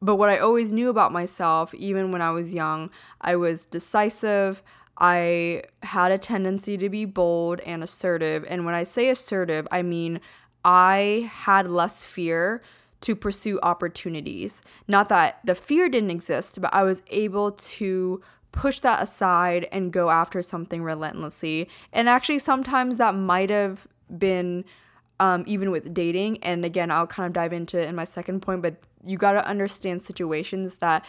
But 0.00 0.16
what 0.16 0.28
I 0.28 0.38
always 0.38 0.72
knew 0.72 0.88
about 0.88 1.12
myself, 1.12 1.72
even 1.74 2.10
when 2.12 2.20
I 2.20 2.30
was 2.30 2.54
young, 2.54 2.90
I 3.20 3.36
was 3.36 3.66
decisive. 3.66 4.62
I 4.98 5.62
had 5.82 6.12
a 6.12 6.18
tendency 6.18 6.76
to 6.76 6.88
be 6.88 7.04
bold 7.04 7.60
and 7.60 7.82
assertive. 7.82 8.44
And 8.48 8.66
when 8.66 8.74
I 8.74 8.82
say 8.82 9.08
assertive, 9.08 9.66
I 9.70 9.82
mean 9.82 10.20
I 10.64 11.30
had 11.32 11.68
less 11.68 12.02
fear 12.02 12.62
to 13.02 13.16
pursue 13.16 13.58
opportunities. 13.62 14.62
Not 14.86 15.08
that 15.08 15.40
the 15.44 15.54
fear 15.54 15.88
didn't 15.88 16.10
exist, 16.10 16.60
but 16.60 16.72
I 16.72 16.84
was 16.84 17.02
able 17.10 17.52
to 17.52 18.22
push 18.52 18.78
that 18.80 19.02
aside 19.02 19.66
and 19.72 19.92
go 19.92 20.10
after 20.10 20.42
something 20.42 20.82
relentlessly. 20.82 21.68
And 21.92 22.08
actually, 22.08 22.38
sometimes 22.38 22.98
that 22.98 23.14
might 23.14 23.50
have 23.50 23.88
been 24.16 24.64
um, 25.20 25.44
even 25.46 25.70
with 25.70 25.94
dating. 25.94 26.42
And 26.42 26.64
again, 26.64 26.90
I'll 26.90 27.06
kind 27.06 27.26
of 27.26 27.32
dive 27.32 27.52
into 27.52 27.80
in 27.80 27.94
my 27.94 28.04
second 28.04 28.40
point, 28.40 28.62
but 28.62 28.76
you 29.04 29.16
got 29.16 29.32
to 29.32 29.46
understand 29.46 30.02
situations 30.02 30.76
that 30.76 31.04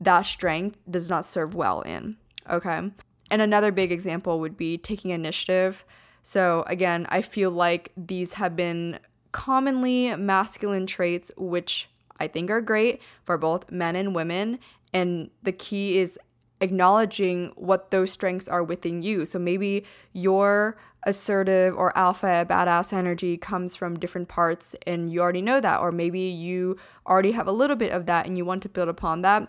that 0.00 0.22
strength 0.22 0.78
does 0.90 1.08
not 1.08 1.24
serve 1.24 1.54
well 1.54 1.82
in. 1.82 2.16
Okay. 2.50 2.90
And 3.30 3.42
another 3.42 3.70
big 3.70 3.92
example 3.92 4.40
would 4.40 4.56
be 4.56 4.76
taking 4.76 5.10
initiative. 5.10 5.84
So, 6.22 6.64
again, 6.66 7.06
I 7.08 7.22
feel 7.22 7.50
like 7.50 7.92
these 7.96 8.34
have 8.34 8.54
been 8.56 8.98
commonly 9.32 10.14
masculine 10.16 10.86
traits, 10.86 11.32
which 11.36 11.88
I 12.20 12.28
think 12.28 12.50
are 12.50 12.60
great 12.60 13.02
for 13.22 13.36
both 13.36 13.70
men 13.70 13.96
and 13.96 14.14
women. 14.14 14.60
And 14.94 15.30
the 15.42 15.52
key 15.52 15.98
is 15.98 16.18
acknowledging 16.60 17.52
what 17.56 17.90
those 17.90 18.12
strengths 18.12 18.46
are 18.46 18.62
within 18.62 19.02
you. 19.02 19.24
So 19.26 19.38
maybe 19.38 19.84
your 20.12 20.78
assertive 21.04 21.74
or 21.76 21.96
alpha 21.98 22.46
badass 22.48 22.92
energy 22.92 23.36
comes 23.36 23.74
from 23.74 23.98
different 23.98 24.28
parts 24.28 24.76
and 24.86 25.12
you 25.12 25.20
already 25.20 25.42
know 25.42 25.60
that, 25.60 25.80
or 25.80 25.90
maybe 25.90 26.20
you 26.20 26.76
already 27.06 27.32
have 27.32 27.48
a 27.48 27.52
little 27.52 27.74
bit 27.74 27.90
of 27.90 28.06
that 28.06 28.26
and 28.26 28.38
you 28.38 28.44
want 28.44 28.62
to 28.62 28.68
build 28.68 28.88
upon 28.88 29.22
that. 29.22 29.48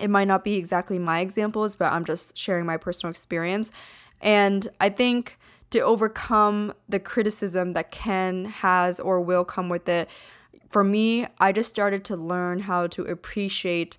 It 0.00 0.10
might 0.10 0.28
not 0.28 0.44
be 0.44 0.56
exactly 0.56 0.98
my 0.98 1.20
examples, 1.20 1.76
but 1.76 1.90
I'm 1.92 2.04
just 2.04 2.36
sharing 2.36 2.66
my 2.66 2.76
personal 2.76 3.10
experience. 3.10 3.72
And 4.20 4.68
I 4.80 4.90
think 4.90 5.38
to 5.74 5.80
overcome 5.80 6.72
the 6.88 7.00
criticism 7.00 7.72
that 7.72 7.90
can, 7.90 8.44
has, 8.44 9.00
or 9.00 9.20
will 9.20 9.44
come 9.44 9.68
with 9.68 9.88
it. 9.88 10.08
For 10.68 10.84
me, 10.84 11.26
I 11.40 11.50
just 11.50 11.68
started 11.68 12.04
to 12.04 12.16
learn 12.16 12.60
how 12.60 12.86
to 12.86 13.02
appreciate 13.02 13.98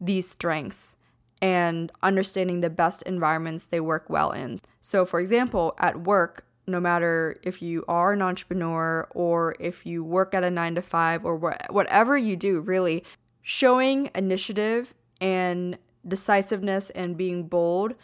these 0.00 0.30
strengths 0.30 0.96
and 1.42 1.92
understanding 2.02 2.60
the 2.60 2.70
best 2.70 3.02
environments 3.02 3.64
they 3.64 3.80
work 3.80 4.08
well 4.08 4.32
in. 4.32 4.60
So, 4.80 5.04
for 5.04 5.20
example, 5.20 5.74
at 5.76 6.04
work, 6.04 6.46
no 6.66 6.80
matter 6.80 7.36
if 7.42 7.60
you 7.60 7.84
are 7.86 8.14
an 8.14 8.22
entrepreneur 8.22 9.06
or 9.10 9.54
if 9.60 9.84
you 9.84 10.02
work 10.02 10.34
at 10.34 10.42
a 10.42 10.50
nine 10.50 10.74
to 10.76 10.82
five 10.82 11.22
or 11.26 11.38
wh- 11.38 11.70
whatever 11.70 12.16
you 12.16 12.34
do, 12.34 12.62
really, 12.62 13.04
showing 13.42 14.10
initiative 14.14 14.94
and 15.20 15.76
decisiveness 16.08 16.88
and 16.88 17.18
being 17.18 17.46
bold 17.46 17.94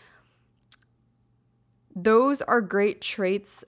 those 1.96 2.42
are 2.42 2.60
great 2.60 3.00
traits 3.00 3.64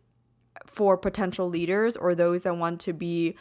for 0.66 0.98
potential 0.98 1.48
leaders 1.48 1.96
or 1.96 2.14
those 2.14 2.42
that 2.42 2.56
want 2.56 2.78
to 2.80 2.92
be 2.92 3.34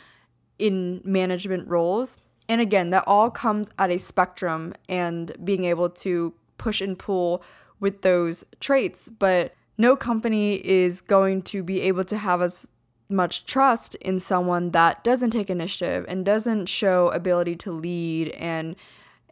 in 0.57 1.01
management 1.03 1.67
roles. 1.67 2.17
And 2.49 2.61
again, 2.61 2.89
that 2.91 3.03
all 3.05 3.29
comes 3.29 3.69
at 3.77 3.91
a 3.91 3.99
spectrum 3.99 4.73
and 4.87 5.35
being 5.43 5.65
able 5.65 5.89
to 5.89 6.33
push 6.57 6.79
and 6.79 6.97
pull 6.97 7.43
with 7.81 8.01
those 8.01 8.45
traits. 8.61 9.09
But 9.09 9.53
no 9.77 9.97
company 9.97 10.65
is 10.65 11.01
going 11.01 11.41
to 11.43 11.61
be 11.61 11.81
able 11.81 12.05
to 12.05 12.17
have 12.17 12.41
as 12.41 12.67
much 13.09 13.45
trust 13.45 13.95
in 13.95 14.19
someone 14.19 14.71
that 14.71 15.03
doesn't 15.03 15.31
take 15.31 15.49
initiative 15.49 16.05
and 16.07 16.25
doesn't 16.25 16.67
show 16.67 17.09
ability 17.09 17.55
to 17.55 17.71
lead 17.71 18.29
and 18.29 18.75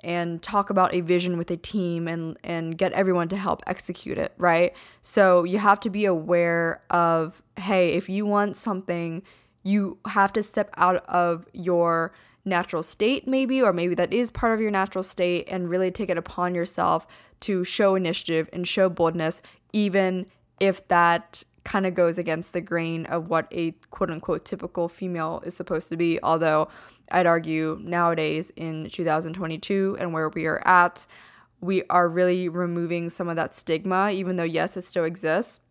and 0.05 0.41
talk 0.41 0.69
about 0.69 0.93
a 0.93 1.01
vision 1.01 1.37
with 1.37 1.51
a 1.51 1.57
team 1.57 2.07
and 2.07 2.37
and 2.43 2.77
get 2.77 2.93
everyone 2.93 3.27
to 3.29 3.37
help 3.37 3.61
execute 3.67 4.17
it, 4.17 4.33
right? 4.37 4.73
So 5.01 5.43
you 5.43 5.57
have 5.57 5.79
to 5.81 5.89
be 5.89 6.05
aware 6.05 6.83
of 6.89 7.41
hey, 7.57 7.93
if 7.93 8.07
you 8.07 8.25
want 8.25 8.55
something, 8.55 9.23
you 9.63 9.97
have 10.07 10.31
to 10.33 10.43
step 10.43 10.69
out 10.77 11.03
of 11.07 11.45
your 11.51 12.13
natural 12.47 12.83
state 12.83 13.27
maybe 13.27 13.59
or 13.59 13.73
maybe 13.73 13.95
that 13.95 14.13
is 14.13 14.29
part 14.29 14.53
of 14.53 14.61
your 14.61 14.69
natural 14.69 15.03
state 15.03 15.47
and 15.49 15.67
really 15.67 15.89
take 15.89 16.11
it 16.11 16.17
upon 16.17 16.53
yourself 16.53 17.07
to 17.39 17.63
show 17.63 17.95
initiative 17.95 18.47
and 18.53 18.67
show 18.67 18.87
boldness 18.87 19.41
even 19.73 20.27
if 20.59 20.87
that 20.87 21.43
kind 21.65 21.85
of 21.85 21.93
goes 21.93 22.17
against 22.17 22.53
the 22.53 22.61
grain 22.61 23.05
of 23.07 23.27
what 23.27 23.47
a 23.51 23.71
quote 23.89 24.09
unquote 24.09 24.45
typical 24.45 24.87
female 24.87 25.41
is 25.43 25.55
supposed 25.55 25.89
to 25.89 25.97
be 25.97 26.19
although 26.23 26.69
I'd 27.11 27.27
argue 27.27 27.79
nowadays 27.81 28.51
in 28.55 28.89
2022 28.89 29.97
and 29.99 30.13
where 30.13 30.29
we 30.29 30.45
are 30.45 30.65
at, 30.65 31.05
we 31.61 31.83
are 31.89 32.07
really 32.07 32.49
removing 32.49 33.09
some 33.09 33.29
of 33.29 33.35
that 33.35 33.53
stigma, 33.53 34.11
even 34.11 34.35
though, 34.35 34.43
yes, 34.43 34.77
it 34.77 34.83
still 34.83 35.03
exists. 35.03 35.61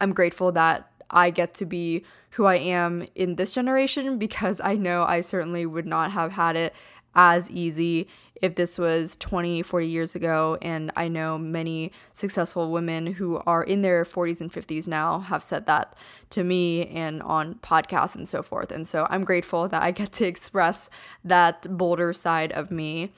I'm 0.00 0.12
grateful 0.12 0.52
that 0.52 0.90
I 1.10 1.30
get 1.30 1.54
to 1.54 1.66
be 1.66 2.04
who 2.30 2.46
I 2.46 2.56
am 2.56 3.06
in 3.14 3.36
this 3.36 3.54
generation 3.54 4.18
because 4.18 4.60
I 4.60 4.76
know 4.76 5.04
I 5.04 5.20
certainly 5.20 5.66
would 5.66 5.86
not 5.86 6.12
have 6.12 6.32
had 6.32 6.56
it 6.56 6.74
as 7.14 7.50
easy 7.50 8.08
if 8.42 8.56
this 8.56 8.76
was 8.78 9.16
20, 9.16 9.62
40 9.62 9.86
years 9.86 10.14
ago. 10.14 10.58
And 10.60 10.90
I 10.96 11.08
know 11.08 11.38
many 11.38 11.92
successful 12.12 12.70
women 12.70 13.14
who 13.14 13.40
are 13.46 13.62
in 13.62 13.82
their 13.82 14.04
40s 14.04 14.40
and 14.40 14.52
50s 14.52 14.88
now 14.88 15.20
have 15.20 15.42
said 15.42 15.66
that 15.66 15.94
to 16.30 16.42
me 16.42 16.86
and 16.88 17.22
on 17.22 17.54
podcasts 17.56 18.16
and 18.16 18.28
so 18.28 18.42
forth. 18.42 18.72
And 18.72 18.86
so 18.86 19.06
I'm 19.08 19.24
grateful 19.24 19.68
that 19.68 19.82
I 19.82 19.92
get 19.92 20.12
to 20.14 20.26
express 20.26 20.90
that 21.24 21.66
bolder 21.70 22.12
side 22.12 22.52
of 22.52 22.70
me. 22.70 23.12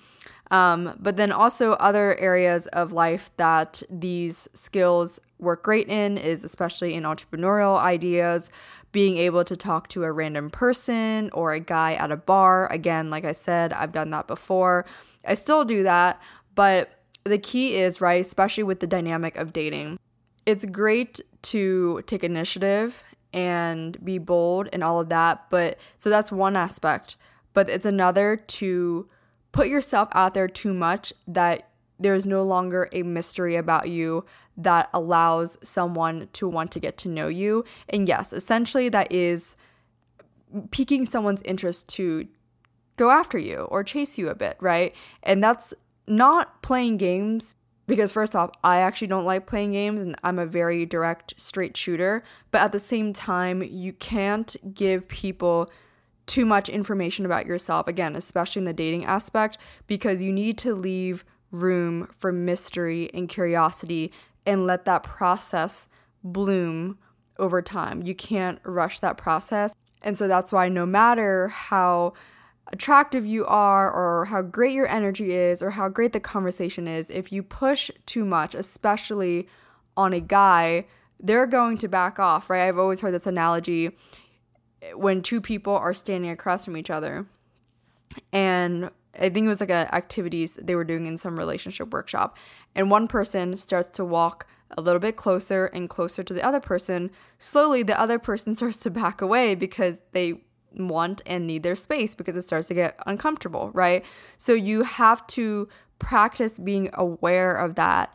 Um, 0.50 0.94
but 1.00 1.16
then 1.16 1.32
also 1.32 1.72
other 1.72 2.18
areas 2.20 2.66
of 2.68 2.92
life 2.92 3.30
that 3.38 3.82
these 3.88 4.46
skills 4.52 5.18
work 5.38 5.62
great 5.64 5.88
in 5.88 6.18
is 6.18 6.44
especially 6.44 6.94
in 6.94 7.04
entrepreneurial 7.04 7.78
ideas, 7.78 8.50
being 8.94 9.16
able 9.18 9.44
to 9.44 9.56
talk 9.56 9.88
to 9.88 10.04
a 10.04 10.12
random 10.12 10.48
person 10.48 11.28
or 11.32 11.52
a 11.52 11.58
guy 11.58 11.94
at 11.94 12.12
a 12.12 12.16
bar. 12.16 12.72
Again, 12.72 13.10
like 13.10 13.24
I 13.24 13.32
said, 13.32 13.72
I've 13.72 13.90
done 13.90 14.10
that 14.10 14.28
before. 14.28 14.86
I 15.26 15.34
still 15.34 15.64
do 15.64 15.82
that, 15.82 16.22
but 16.54 17.00
the 17.24 17.36
key 17.36 17.74
is, 17.74 18.00
right, 18.00 18.20
especially 18.20 18.62
with 18.62 18.78
the 18.78 18.86
dynamic 18.86 19.36
of 19.36 19.52
dating, 19.52 19.98
it's 20.46 20.64
great 20.64 21.20
to 21.42 22.02
take 22.06 22.22
initiative 22.22 23.02
and 23.32 24.02
be 24.04 24.18
bold 24.18 24.68
and 24.72 24.84
all 24.84 25.00
of 25.00 25.08
that. 25.08 25.50
But 25.50 25.76
so 25.96 26.08
that's 26.08 26.30
one 26.30 26.54
aspect. 26.54 27.16
But 27.52 27.68
it's 27.68 27.86
another 27.86 28.36
to 28.36 29.08
put 29.50 29.66
yourself 29.66 30.08
out 30.12 30.34
there 30.34 30.46
too 30.46 30.72
much 30.72 31.12
that 31.26 31.68
there's 32.04 32.26
no 32.26 32.42
longer 32.42 32.90
a 32.92 33.02
mystery 33.02 33.56
about 33.56 33.88
you 33.88 34.26
that 34.58 34.90
allows 34.92 35.56
someone 35.62 36.28
to 36.34 36.46
want 36.46 36.70
to 36.70 36.78
get 36.78 36.98
to 36.98 37.08
know 37.08 37.28
you. 37.28 37.64
And 37.88 38.06
yes, 38.06 38.30
essentially 38.30 38.90
that 38.90 39.10
is 39.10 39.56
piquing 40.70 41.06
someone's 41.06 41.40
interest 41.42 41.88
to 41.88 42.28
go 42.96 43.08
after 43.08 43.38
you 43.38 43.60
or 43.70 43.82
chase 43.82 44.18
you 44.18 44.28
a 44.28 44.34
bit, 44.34 44.58
right? 44.60 44.94
And 45.22 45.42
that's 45.42 45.72
not 46.06 46.60
playing 46.60 46.98
games 46.98 47.54
because 47.86 48.12
first 48.12 48.36
off, 48.36 48.50
I 48.62 48.80
actually 48.80 49.08
don't 49.08 49.24
like 49.24 49.46
playing 49.46 49.72
games 49.72 50.02
and 50.02 50.14
I'm 50.22 50.38
a 50.38 50.44
very 50.44 50.84
direct, 50.84 51.32
straight 51.38 51.74
shooter, 51.74 52.22
but 52.50 52.60
at 52.60 52.72
the 52.72 52.78
same 52.78 53.14
time, 53.14 53.62
you 53.62 53.94
can't 53.94 54.54
give 54.74 55.08
people 55.08 55.70
too 56.26 56.44
much 56.44 56.68
information 56.68 57.24
about 57.24 57.46
yourself 57.46 57.88
again, 57.88 58.14
especially 58.14 58.60
in 58.60 58.64
the 58.66 58.74
dating 58.74 59.06
aspect 59.06 59.56
because 59.86 60.20
you 60.20 60.34
need 60.34 60.58
to 60.58 60.74
leave 60.74 61.24
room 61.54 62.08
for 62.18 62.32
mystery 62.32 63.10
and 63.14 63.28
curiosity 63.28 64.12
and 64.44 64.66
let 64.66 64.84
that 64.84 65.02
process 65.02 65.88
bloom 66.22 66.98
over 67.38 67.62
time. 67.62 68.02
You 68.02 68.14
can't 68.14 68.58
rush 68.64 68.98
that 69.00 69.16
process. 69.16 69.74
And 70.02 70.18
so 70.18 70.28
that's 70.28 70.52
why 70.52 70.68
no 70.68 70.84
matter 70.84 71.48
how 71.48 72.14
attractive 72.72 73.24
you 73.24 73.44
are 73.46 73.90
or 73.90 74.26
how 74.26 74.42
great 74.42 74.72
your 74.72 74.88
energy 74.88 75.32
is 75.32 75.62
or 75.62 75.70
how 75.70 75.88
great 75.88 76.12
the 76.12 76.20
conversation 76.20 76.86
is, 76.88 77.10
if 77.10 77.32
you 77.32 77.42
push 77.42 77.90
too 78.06 78.24
much, 78.24 78.54
especially 78.54 79.48
on 79.96 80.12
a 80.12 80.20
guy, 80.20 80.86
they're 81.20 81.46
going 81.46 81.78
to 81.78 81.88
back 81.88 82.18
off, 82.18 82.50
right? 82.50 82.66
I've 82.66 82.78
always 82.78 83.00
heard 83.00 83.14
this 83.14 83.26
analogy 83.26 83.96
when 84.94 85.22
two 85.22 85.40
people 85.40 85.74
are 85.74 85.94
standing 85.94 86.30
across 86.30 86.64
from 86.64 86.76
each 86.76 86.90
other 86.90 87.26
and 88.32 88.90
I 89.18 89.28
think 89.28 89.44
it 89.44 89.48
was 89.48 89.60
like 89.60 89.70
a 89.70 89.94
activities 89.94 90.58
they 90.60 90.74
were 90.74 90.84
doing 90.84 91.06
in 91.06 91.16
some 91.16 91.38
relationship 91.38 91.92
workshop. 91.92 92.36
And 92.74 92.90
one 92.90 93.06
person 93.08 93.56
starts 93.56 93.88
to 93.90 94.04
walk 94.04 94.46
a 94.76 94.80
little 94.80 94.98
bit 94.98 95.16
closer 95.16 95.66
and 95.66 95.88
closer 95.88 96.22
to 96.24 96.34
the 96.34 96.44
other 96.44 96.60
person. 96.60 97.10
Slowly, 97.38 97.82
the 97.82 97.98
other 97.98 98.18
person 98.18 98.54
starts 98.56 98.78
to 98.78 98.90
back 98.90 99.20
away 99.20 99.54
because 99.54 100.00
they 100.12 100.42
want 100.76 101.22
and 101.26 101.46
need 101.46 101.62
their 101.62 101.76
space 101.76 102.14
because 102.14 102.36
it 102.36 102.42
starts 102.42 102.68
to 102.68 102.74
get 102.74 102.98
uncomfortable, 103.06 103.70
right? 103.72 104.04
So 104.36 104.54
you 104.54 104.82
have 104.82 105.24
to 105.28 105.68
practice 105.98 106.58
being 106.58 106.90
aware 106.94 107.54
of 107.54 107.76
that 107.76 108.14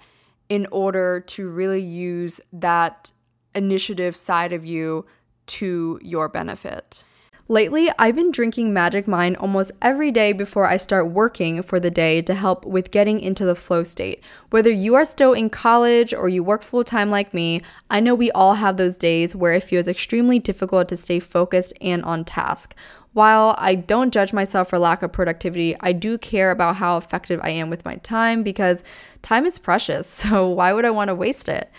in 0.50 0.68
order 0.72 1.22
to 1.22 1.48
really 1.48 1.82
use 1.82 2.42
that 2.52 3.14
initiative 3.56 4.16
side 4.16 4.52
of 4.52 4.66
you 4.66 5.06
to 5.46 6.00
your 6.04 6.28
benefit. 6.28 7.04
Lately, 7.52 7.90
I've 7.98 8.16
been 8.16 8.30
drinking 8.30 8.74
Magic 8.74 9.08
Mind 9.08 9.36
almost 9.38 9.72
every 9.82 10.12
day 10.12 10.34
before 10.34 10.68
I 10.68 10.78
start 10.78 11.08
working 11.08 11.64
for 11.64 11.80
the 11.80 11.90
day 11.90 12.22
to 12.22 12.36
help 12.36 12.64
with 12.64 12.92
getting 12.92 13.20
into 13.20 13.44
the 13.44 13.56
flow 13.56 13.82
state. 13.82 14.22
Whether 14.52 14.70
you 14.70 14.94
are 14.94 15.04
still 15.04 15.34
in 15.34 15.50
college 15.50 16.14
or 16.14 16.30
you 16.30 16.44
work 16.44 16.62
full 16.62 16.84
time 16.84 17.10
like 17.10 17.34
me, 17.34 17.62
I 17.90 18.02
know 18.02 18.14
we 18.14 18.30
all 18.34 18.54
have 18.54 18.78
those 18.78 18.98
days 18.98 19.36
where 19.36 19.54
it 19.54 19.64
feels 19.64 19.88
extremely 19.88 20.38
difficult 20.38 20.90
to 20.90 20.96
stay 20.96 21.20
focused 21.20 21.74
and 21.82 22.06
on 22.06 22.24
task. 22.24 22.76
While 23.14 23.56
I 23.58 23.74
don't 23.74 24.14
judge 24.14 24.32
myself 24.32 24.70
for 24.70 24.78
lack 24.78 25.02
of 25.02 25.12
productivity, 25.12 25.76
I 25.80 25.92
do 25.92 26.20
care 26.20 26.52
about 26.52 26.76
how 26.76 26.98
effective 26.98 27.40
I 27.42 27.50
am 27.50 27.72
with 27.72 27.84
my 27.84 27.96
time 27.96 28.44
because 28.44 28.84
time 29.24 29.48
is 29.48 29.58
precious, 29.58 30.06
so 30.22 30.48
why 30.48 30.72
would 30.72 30.86
I 30.86 30.92
want 30.92 31.08
to 31.08 31.16
waste 31.16 31.50
it? 31.50 31.72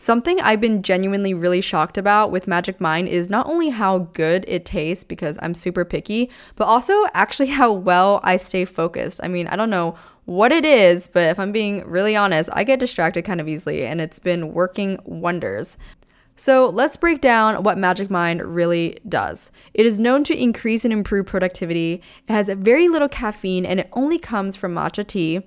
Something 0.00 0.40
I've 0.40 0.60
been 0.60 0.84
genuinely 0.84 1.34
really 1.34 1.60
shocked 1.60 1.98
about 1.98 2.30
with 2.30 2.46
Magic 2.46 2.80
Mind 2.80 3.08
is 3.08 3.28
not 3.28 3.48
only 3.48 3.70
how 3.70 3.98
good 3.98 4.44
it 4.46 4.64
tastes 4.64 5.02
because 5.02 5.40
I'm 5.42 5.54
super 5.54 5.84
picky, 5.84 6.30
but 6.54 6.66
also 6.66 6.94
actually 7.14 7.48
how 7.58 7.72
well 7.72 8.20
I 8.22 8.36
stay 8.36 8.64
focused. 8.64 9.18
I 9.24 9.26
mean, 9.26 9.48
I 9.48 9.56
don't 9.56 9.70
know 9.70 9.96
what 10.24 10.52
it 10.52 10.64
is, 10.64 11.08
but 11.08 11.30
if 11.30 11.40
I'm 11.40 11.50
being 11.50 11.84
really 11.84 12.14
honest, 12.14 12.48
I 12.52 12.62
get 12.62 12.78
distracted 12.78 13.24
kind 13.24 13.40
of 13.40 13.48
easily 13.48 13.84
and 13.84 14.00
it's 14.00 14.20
been 14.20 14.54
working 14.54 15.00
wonders. 15.04 15.76
So 16.40 16.68
let's 16.68 16.96
break 16.96 17.20
down 17.20 17.64
what 17.64 17.78
Magic 17.78 18.10
Mind 18.10 18.40
really 18.54 19.00
does. 19.08 19.50
It 19.74 19.84
is 19.86 19.98
known 19.98 20.22
to 20.22 20.40
increase 20.40 20.84
and 20.84 20.92
improve 20.92 21.26
productivity. 21.26 22.00
It 22.28 22.32
has 22.32 22.48
very 22.48 22.86
little 22.86 23.08
caffeine 23.08 23.66
and 23.66 23.80
it 23.80 23.88
only 23.92 24.20
comes 24.20 24.54
from 24.54 24.72
matcha 24.72 25.04
tea. 25.04 25.40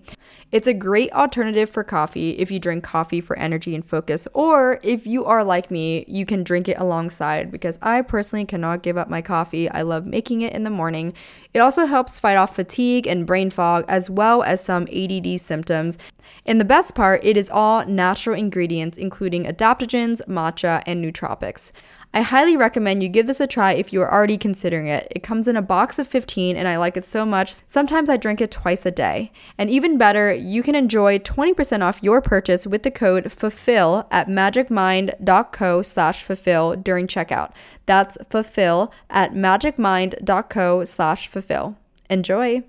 It's 0.51 0.67
a 0.67 0.73
great 0.73 1.09
alternative 1.13 1.69
for 1.69 1.85
coffee 1.85 2.31
if 2.31 2.51
you 2.51 2.59
drink 2.59 2.83
coffee 2.83 3.21
for 3.21 3.39
energy 3.39 3.73
and 3.73 3.85
focus, 3.85 4.27
or 4.33 4.81
if 4.83 5.07
you 5.07 5.23
are 5.23 5.45
like 5.45 5.71
me, 5.71 6.03
you 6.09 6.25
can 6.25 6.43
drink 6.43 6.67
it 6.67 6.77
alongside 6.77 7.51
because 7.51 7.79
I 7.81 8.01
personally 8.01 8.43
cannot 8.43 8.83
give 8.83 8.97
up 8.97 9.09
my 9.09 9.21
coffee. 9.21 9.69
I 9.69 9.83
love 9.83 10.05
making 10.05 10.41
it 10.41 10.51
in 10.51 10.65
the 10.65 10.69
morning. 10.69 11.13
It 11.53 11.59
also 11.59 11.85
helps 11.85 12.19
fight 12.19 12.35
off 12.35 12.53
fatigue 12.53 13.07
and 13.07 13.25
brain 13.25 13.49
fog 13.49 13.85
as 13.87 14.09
well 14.09 14.43
as 14.43 14.61
some 14.61 14.89
ADD 14.93 15.39
symptoms. 15.39 15.97
And 16.45 16.59
the 16.59 16.65
best 16.65 16.95
part, 16.95 17.23
it 17.23 17.37
is 17.37 17.49
all 17.49 17.85
natural 17.85 18.37
ingredients 18.37 18.97
including 18.97 19.45
adaptogens, 19.45 20.21
matcha, 20.27 20.80
and 20.85 21.03
nootropics. 21.03 21.71
I 22.13 22.21
highly 22.21 22.57
recommend 22.57 23.01
you 23.01 23.09
give 23.09 23.27
this 23.27 23.39
a 23.39 23.47
try 23.47 23.71
if 23.71 23.93
you 23.93 24.01
are 24.01 24.11
already 24.11 24.37
considering 24.37 24.87
it. 24.87 25.07
It 25.11 25.23
comes 25.23 25.47
in 25.47 25.55
a 25.55 25.61
box 25.61 25.97
of 25.97 26.07
15 26.07 26.57
and 26.57 26.67
I 26.67 26.75
like 26.77 26.97
it 26.97 27.05
so 27.05 27.25
much. 27.25 27.53
Sometimes 27.67 28.09
I 28.09 28.17
drink 28.17 28.41
it 28.41 28.51
twice 28.51 28.85
a 28.85 28.91
day. 28.91 29.31
And 29.57 29.69
even 29.69 29.97
better, 29.97 30.33
you 30.33 30.61
can 30.61 30.75
enjoy 30.75 31.19
20% 31.19 31.81
off 31.81 32.03
your 32.03 32.21
purchase 32.21 32.67
with 32.67 32.83
the 32.83 32.91
code 32.91 33.31
FULFILL 33.31 34.07
at 34.11 34.27
magicmind.co 34.27 35.81
slash 35.81 36.23
fulfill 36.23 36.75
during 36.75 37.07
checkout. 37.07 37.53
That's 37.85 38.17
fulfill 38.29 38.91
at 39.09 39.33
magicmind.co 39.33 40.83
slash 40.83 41.27
fulfill. 41.27 41.77
Enjoy! 42.09 42.63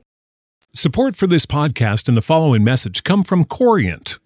Support 0.75 1.17
for 1.17 1.27
this 1.27 1.47
podcast 1.47 2.09
and 2.09 2.17
the 2.17 2.23
following 2.23 2.65
message 2.65 3.03
come 3.03 3.25
from 3.25 3.45
Corient 3.45 4.19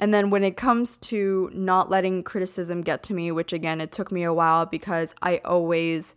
And 0.00 0.14
then 0.14 0.30
when 0.30 0.42
it 0.42 0.56
comes 0.56 0.96
to 0.98 1.50
not 1.52 1.90
letting 1.90 2.22
criticism 2.22 2.80
get 2.80 3.02
to 3.04 3.14
me, 3.14 3.30
which 3.30 3.52
again, 3.52 3.82
it 3.82 3.92
took 3.92 4.10
me 4.10 4.22
a 4.22 4.32
while 4.32 4.64
because 4.64 5.14
I 5.20 5.42
always 5.44 6.14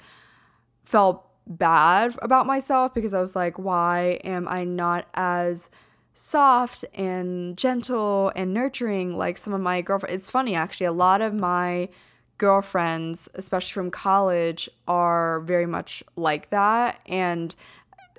felt 0.86 1.28
bad 1.46 2.16
about 2.22 2.48
myself 2.48 2.94
because 2.94 3.14
I 3.14 3.20
was 3.20 3.36
like, 3.36 3.60
why 3.60 4.22
am 4.24 4.48
I 4.48 4.64
not 4.64 5.08
as 5.14 5.70
soft 6.14 6.86
and 6.94 7.58
gentle 7.58 8.32
and 8.36 8.54
nurturing 8.54 9.18
like 9.18 9.38
some 9.38 9.54
of 9.54 9.60
my 9.60 9.82
girlfriends? 9.82 10.16
It's 10.16 10.32
funny 10.32 10.56
actually, 10.56 10.86
a 10.86 10.94
lot 10.94 11.22
of 11.22 11.34
my 11.34 11.90
girlfriends, 12.38 13.28
especially 13.36 13.74
from 13.74 13.92
college, 13.92 14.70
are 14.88 15.42
very 15.42 15.66
much 15.66 16.04
like 16.16 16.50
that. 16.50 17.02
And 17.06 17.54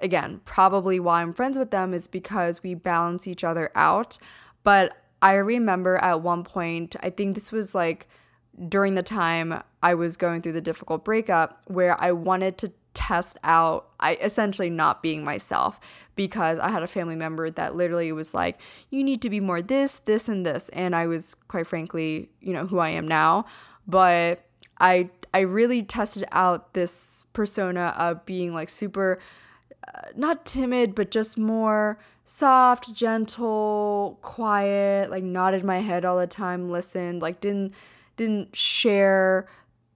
again, 0.02 0.42
probably 0.44 1.00
why 1.00 1.22
I'm 1.22 1.32
friends 1.32 1.56
with 1.56 1.70
them 1.70 1.94
is 1.94 2.06
because 2.06 2.62
we 2.62 2.74
balance 2.74 3.26
each 3.26 3.44
other 3.44 3.70
out. 3.74 4.18
But 4.62 4.96
I 5.24 5.36
remember 5.36 5.96
at 5.96 6.20
one 6.20 6.44
point, 6.44 6.96
I 7.02 7.08
think 7.08 7.34
this 7.34 7.50
was 7.50 7.74
like 7.74 8.06
during 8.68 8.92
the 8.92 9.02
time 9.02 9.62
I 9.82 9.94
was 9.94 10.18
going 10.18 10.42
through 10.42 10.52
the 10.52 10.60
difficult 10.60 11.02
breakup, 11.02 11.62
where 11.66 11.98
I 12.00 12.12
wanted 12.12 12.58
to 12.58 12.72
test 12.92 13.38
out 13.42 13.88
I 13.98 14.14
essentially 14.16 14.70
not 14.70 15.02
being 15.02 15.24
myself 15.24 15.80
because 16.14 16.58
I 16.60 16.68
had 16.68 16.82
a 16.82 16.86
family 16.86 17.16
member 17.16 17.50
that 17.50 17.74
literally 17.74 18.12
was 18.12 18.34
like, 18.34 18.60
you 18.90 19.02
need 19.02 19.22
to 19.22 19.30
be 19.30 19.40
more 19.40 19.62
this, 19.62 19.98
this, 19.98 20.28
and 20.28 20.44
this. 20.44 20.68
And 20.68 20.94
I 20.94 21.06
was 21.06 21.34
quite 21.48 21.66
frankly, 21.66 22.28
you 22.40 22.52
know, 22.52 22.66
who 22.66 22.78
I 22.78 22.90
am 22.90 23.08
now. 23.08 23.46
But 23.86 24.44
I 24.78 25.08
I 25.32 25.40
really 25.40 25.82
tested 25.82 26.24
out 26.32 26.74
this 26.74 27.26
persona 27.32 27.94
of 27.96 28.26
being 28.26 28.52
like 28.52 28.68
super 28.68 29.18
uh, 29.88 30.02
not 30.14 30.44
timid, 30.44 30.94
but 30.94 31.10
just 31.10 31.38
more 31.38 31.98
soft, 32.24 32.94
gentle, 32.94 34.18
quiet, 34.22 35.10
like 35.10 35.24
nodded 35.24 35.64
my 35.64 35.78
head 35.78 36.04
all 36.04 36.18
the 36.18 36.26
time, 36.26 36.70
listened, 36.70 37.22
like 37.22 37.40
didn't 37.40 37.74
didn't 38.16 38.54
share 38.54 39.46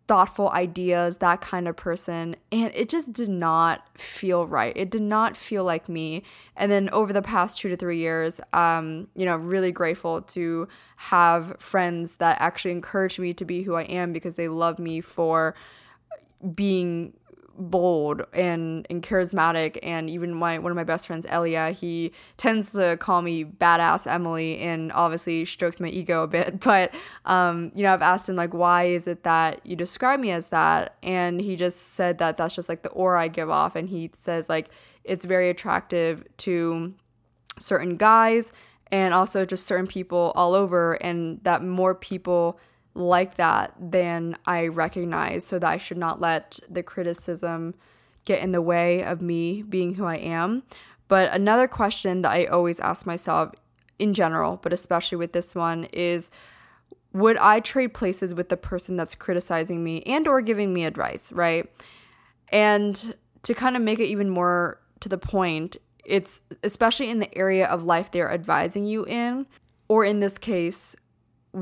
thoughtful 0.08 0.48
ideas, 0.50 1.18
that 1.18 1.40
kind 1.42 1.68
of 1.68 1.76
person. 1.76 2.34
And 2.50 2.72
it 2.74 2.88
just 2.88 3.12
did 3.12 3.28
not 3.28 3.86
feel 3.98 4.46
right. 4.46 4.72
It 4.74 4.90
did 4.90 5.02
not 5.02 5.36
feel 5.36 5.64
like 5.64 5.86
me. 5.88 6.22
And 6.56 6.72
then 6.72 6.88
over 6.90 7.12
the 7.12 7.20
past 7.20 7.60
two 7.60 7.68
to 7.68 7.76
three 7.76 7.98
years, 7.98 8.40
um, 8.54 9.08
you 9.14 9.26
know, 9.26 9.36
really 9.36 9.70
grateful 9.70 10.22
to 10.22 10.66
have 10.96 11.56
friends 11.60 12.16
that 12.16 12.40
actually 12.40 12.72
encourage 12.72 13.18
me 13.18 13.34
to 13.34 13.44
be 13.44 13.62
who 13.62 13.74
I 13.74 13.82
am 13.82 14.14
because 14.14 14.34
they 14.34 14.48
love 14.48 14.78
me 14.78 15.02
for 15.02 15.54
being 16.54 17.12
bold 17.58 18.22
and, 18.32 18.86
and 18.88 19.02
charismatic 19.02 19.78
and 19.82 20.08
even 20.08 20.34
my 20.34 20.58
one 20.58 20.70
of 20.70 20.76
my 20.76 20.84
best 20.84 21.06
friends 21.06 21.26
Elia 21.28 21.70
he 21.70 22.12
tends 22.36 22.72
to 22.72 22.96
call 22.98 23.22
me 23.22 23.44
badass 23.44 24.06
Emily 24.06 24.58
and 24.58 24.92
obviously 24.92 25.44
strokes 25.44 25.80
my 25.80 25.88
ego 25.88 26.22
a 26.22 26.28
bit 26.28 26.60
but 26.68 26.94
um 27.24 27.72
you 27.74 27.82
know 27.82 27.92
I've 27.92 28.02
asked 28.02 28.28
him 28.28 28.36
like 28.36 28.54
why 28.54 28.84
is 28.84 29.06
it 29.06 29.22
that 29.24 29.64
you 29.64 29.76
describe 29.76 30.20
me 30.20 30.30
as 30.30 30.48
that? 30.48 30.96
And 31.02 31.40
he 31.40 31.56
just 31.56 31.94
said 31.94 32.18
that 32.18 32.36
that's 32.36 32.54
just 32.54 32.68
like 32.68 32.82
the 32.82 32.90
aura 32.90 33.22
I 33.22 33.28
give 33.28 33.50
off. 33.50 33.76
And 33.76 33.88
he 33.88 34.10
says 34.12 34.48
like 34.48 34.68
it's 35.04 35.24
very 35.24 35.48
attractive 35.48 36.24
to 36.38 36.94
certain 37.58 37.96
guys 37.96 38.52
and 38.90 39.12
also 39.14 39.44
just 39.44 39.66
certain 39.66 39.86
people 39.86 40.32
all 40.34 40.54
over. 40.54 40.94
And 40.94 41.42
that 41.44 41.62
more 41.62 41.94
people 41.94 42.58
like 42.98 43.36
that 43.36 43.72
than 43.78 44.36
I 44.44 44.66
recognize, 44.66 45.46
so 45.46 45.58
that 45.58 45.70
I 45.70 45.78
should 45.78 45.98
not 45.98 46.20
let 46.20 46.58
the 46.68 46.82
criticism 46.82 47.74
get 48.24 48.42
in 48.42 48.52
the 48.52 48.60
way 48.60 49.02
of 49.02 49.22
me 49.22 49.62
being 49.62 49.94
who 49.94 50.04
I 50.04 50.16
am. 50.16 50.64
But 51.06 51.32
another 51.32 51.66
question 51.68 52.22
that 52.22 52.32
I 52.32 52.44
always 52.44 52.80
ask 52.80 53.06
myself 53.06 53.54
in 53.98 54.12
general, 54.12 54.58
but 54.62 54.72
especially 54.72 55.16
with 55.16 55.32
this 55.32 55.54
one, 55.54 55.84
is 55.92 56.30
would 57.12 57.38
I 57.38 57.60
trade 57.60 57.94
places 57.94 58.34
with 58.34 58.50
the 58.50 58.56
person 58.56 58.96
that's 58.96 59.14
criticizing 59.14 59.82
me 59.82 60.02
and 60.02 60.28
or 60.28 60.42
giving 60.42 60.74
me 60.74 60.84
advice, 60.84 61.32
right? 61.32 61.70
And 62.50 63.14
to 63.42 63.54
kind 63.54 63.76
of 63.76 63.82
make 63.82 63.98
it 63.98 64.06
even 64.06 64.28
more 64.28 64.80
to 65.00 65.08
the 65.08 65.18
point, 65.18 65.76
it's 66.04 66.40
especially 66.62 67.08
in 67.10 67.18
the 67.18 67.36
area 67.36 67.66
of 67.66 67.84
life 67.84 68.10
they're 68.10 68.30
advising 68.30 68.84
you 68.84 69.06
in, 69.06 69.46
or 69.88 70.04
in 70.04 70.20
this 70.20 70.36
case, 70.36 70.94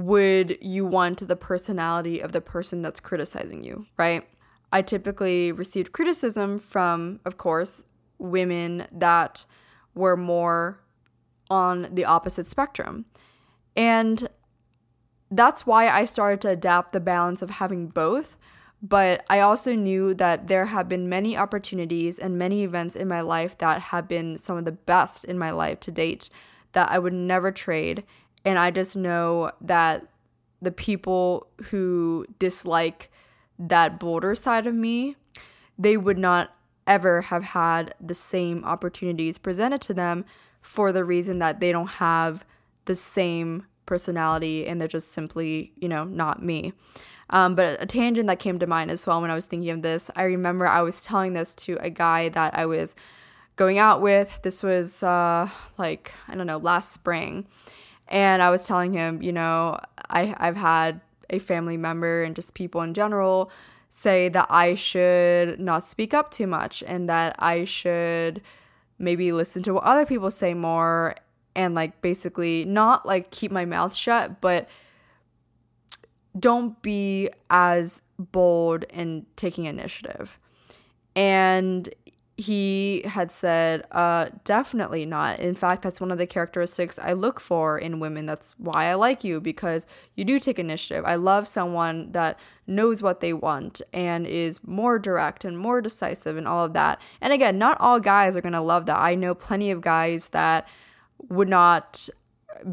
would 0.05 0.59
you 0.61 0.85
want 0.85 1.27
the 1.27 1.37
personality 1.37 2.21
of 2.21 2.33
the 2.33 2.41
person 2.41 2.83
that's 2.83 3.01
criticizing 3.01 3.65
you, 3.65 3.87
right? 3.97 4.27
I 4.73 4.83
typically 4.83 5.53
received 5.53 5.93
criticism 5.93 6.59
from, 6.59 7.21
of 7.25 7.37
course, 7.37 7.85
women 8.19 8.87
that 8.93 9.47
were 9.95 10.17
more 10.17 10.81
on 11.49 11.89
the 11.95 12.05
opposite 12.05 12.47
spectrum. 12.47 13.07
And 13.77 14.29
that's 15.31 15.67
why 15.67 15.89
I 15.89 16.05
started 16.05 16.41
to 16.43 16.51
adapt 16.51 16.93
the 16.93 17.01
balance 17.01 17.43
of 17.43 17.51
having 17.51 17.89
both. 17.89 18.37
But 18.83 19.25
I 19.31 19.41
also 19.41 19.75
knew 19.75 20.13
that 20.15 20.49
there 20.49 20.67
have 20.67 20.89
been 20.89 21.09
many 21.09 21.37
opportunities 21.37 22.19
and 22.19 22.37
many 22.37 22.63
events 22.63 22.95
in 22.95 23.09
my 23.09 23.23
life 23.23 23.57
that 23.59 23.81
have 23.81 24.07
been 24.07 24.37
some 24.37 24.59
of 24.59 24.65
the 24.65 24.73
best 24.73 25.25
in 25.25 25.39
my 25.39 25.51
life 25.51 25.81
to 25.81 25.91
date 25.91 26.29
that 26.73 26.91
I 26.91 26.99
would 26.99 27.15
never 27.15 27.51
trade. 27.51 28.05
And 28.47 28.59
I 28.61 28.71
just 28.71 28.97
know 28.97 29.51
that 29.61 30.07
the 30.63 30.71
people 30.71 31.49
who 31.65 32.25
dislike 32.39 33.11
that 33.59 33.99
bolder 33.99 34.35
side 34.37 34.67
of 34.67 34.75
me, 34.75 35.17
they 35.77 35.97
would 35.97 36.17
not 36.17 36.57
ever 36.87 37.23
have 37.23 37.43
had 37.43 37.95
the 38.01 38.15
same 38.15 38.65
opportunities 38.65 39.37
presented 39.37 39.81
to 39.83 39.93
them 39.93 40.25
for 40.63 40.93
the 40.93 41.05
reason 41.05 41.41
that 41.41 41.59
they 41.59 41.73
don't 41.73 41.89
have 41.89 42.47
the 42.85 42.95
same 42.95 43.67
personality 43.85 44.67
and 44.67 44.81
they're 44.81 44.87
just 44.87 45.11
simply, 45.11 45.73
you 45.77 45.89
know, 45.89 46.05
not 46.05 46.41
me. 46.43 46.73
Um, 47.31 47.57
but 47.57 47.83
a 47.83 47.87
tangent 47.87 48.29
that 48.29 48.39
came 48.39 48.61
to 48.61 48.67
mind 48.69 48.93
as 48.93 49.05
well 49.07 49.21
when 49.21 49.31
I 49.31 49.35
was 49.35 49.45
thinking 49.45 49.71
of 49.71 49.83
this, 49.83 50.09
I 50.15 50.23
remember 50.23 50.69
I 50.69 50.83
was 50.83 51.01
telling 51.01 51.33
this 51.33 51.53
to 51.55 51.77
a 51.81 51.91
guy 51.91 52.29
that 52.29 52.57
I 52.57 52.67
was 52.67 52.95
going 53.57 53.79
out 53.79 54.01
with. 54.01 54.41
This 54.43 54.63
was 54.63 55.03
uh, 55.03 55.49
like, 55.77 56.13
I 56.29 56.37
don't 56.37 56.47
know, 56.47 56.59
last 56.59 56.93
spring. 56.93 57.47
And 58.09 58.43
I 58.43 58.51
was 58.51 58.67
telling 58.67 58.93
him, 58.93 59.23
you 59.23 59.33
know, 59.33 59.79
I, 60.09 60.35
I've 60.39 60.57
had 60.57 61.01
a 61.29 61.39
family 61.39 61.77
member 61.77 62.23
and 62.23 62.37
just 62.37 62.55
people 62.55 62.83
in 62.83 62.95
general 62.95 63.51
say 63.89 64.29
that 64.29 64.47
I 64.51 64.75
should 64.75 65.59
not 65.59 65.87
speak 65.87 66.15
up 66.15 66.31
too 66.31 66.47
much 66.47 66.83
and 66.87 67.09
that 67.09 67.35
I 67.39 67.65
should 67.65 68.43
maybe 68.99 69.33
listen 69.33 69.63
to 69.65 69.75
what 69.75 69.85
other 69.85 70.07
people 70.07 70.31
say 70.31 70.55
more 70.55 71.15
and 71.55 71.75
like 71.75 72.01
basically 72.03 72.65
not 72.65 73.07
like 73.07 73.31
keep 73.31 73.51
my 73.51 73.65
mouth 73.65 73.95
shut, 73.95 74.41
but 74.41 74.69
don't 76.39 76.81
be 76.83 77.31
as 77.51 78.03
bold 78.19 78.85
in 78.85 79.27
taking 79.37 79.65
initiative. 79.65 80.39
And 81.15 81.89
he 82.39 83.03
had 83.07 83.33
said, 83.33 83.87
uh, 83.93 84.29
definitely 84.45 85.07
not. 85.07 85.39
In 85.39 85.55
fact, 85.55 85.81
that's 85.81 86.03
one 86.03 86.11
of 86.11 86.19
the 86.19 86.27
characteristics 86.27 86.99
I 86.99 87.15
look 87.15 87.41
for 87.41 87.79
in 87.79 87.99
women. 87.99 88.27
That's 88.27 88.55
why 88.59 88.87
I 88.87 88.95
like 88.95 89.25
you, 89.25 89.41
because 89.41 89.87
you 90.15 90.25
do 90.25 90.39
take 90.39 90.59
initiative. 90.59 91.05
I 91.07 91.15
love 91.15 91.49
someone 91.49 92.13
that 92.13 92.39
knows 92.67 93.03
what 93.03 93.21
they 93.21 93.33
want 93.33 93.81
and 93.93 94.27
is 94.27 94.61
more 94.63 94.99
direct 94.99 95.47
and 95.47 95.59
more 95.59 95.81
decisive 95.81 96.37
and 96.37 96.47
all 96.47 96.65
of 96.65 96.75
that. 96.75 97.01
And 97.23 97.33
again, 97.33 97.57
not 97.57 97.79
all 97.81 98.01
guys 98.01 98.37
are 98.37 98.43
going 98.43 98.53
to 98.53 98.61
love 98.61 98.85
that. 98.87 98.99
I 98.99 99.15
know 99.15 99.35
plenty 99.35 99.71
of 99.71 99.81
guys 99.81 100.29
that 100.29 100.69
would 101.29 101.49
not 101.49 102.11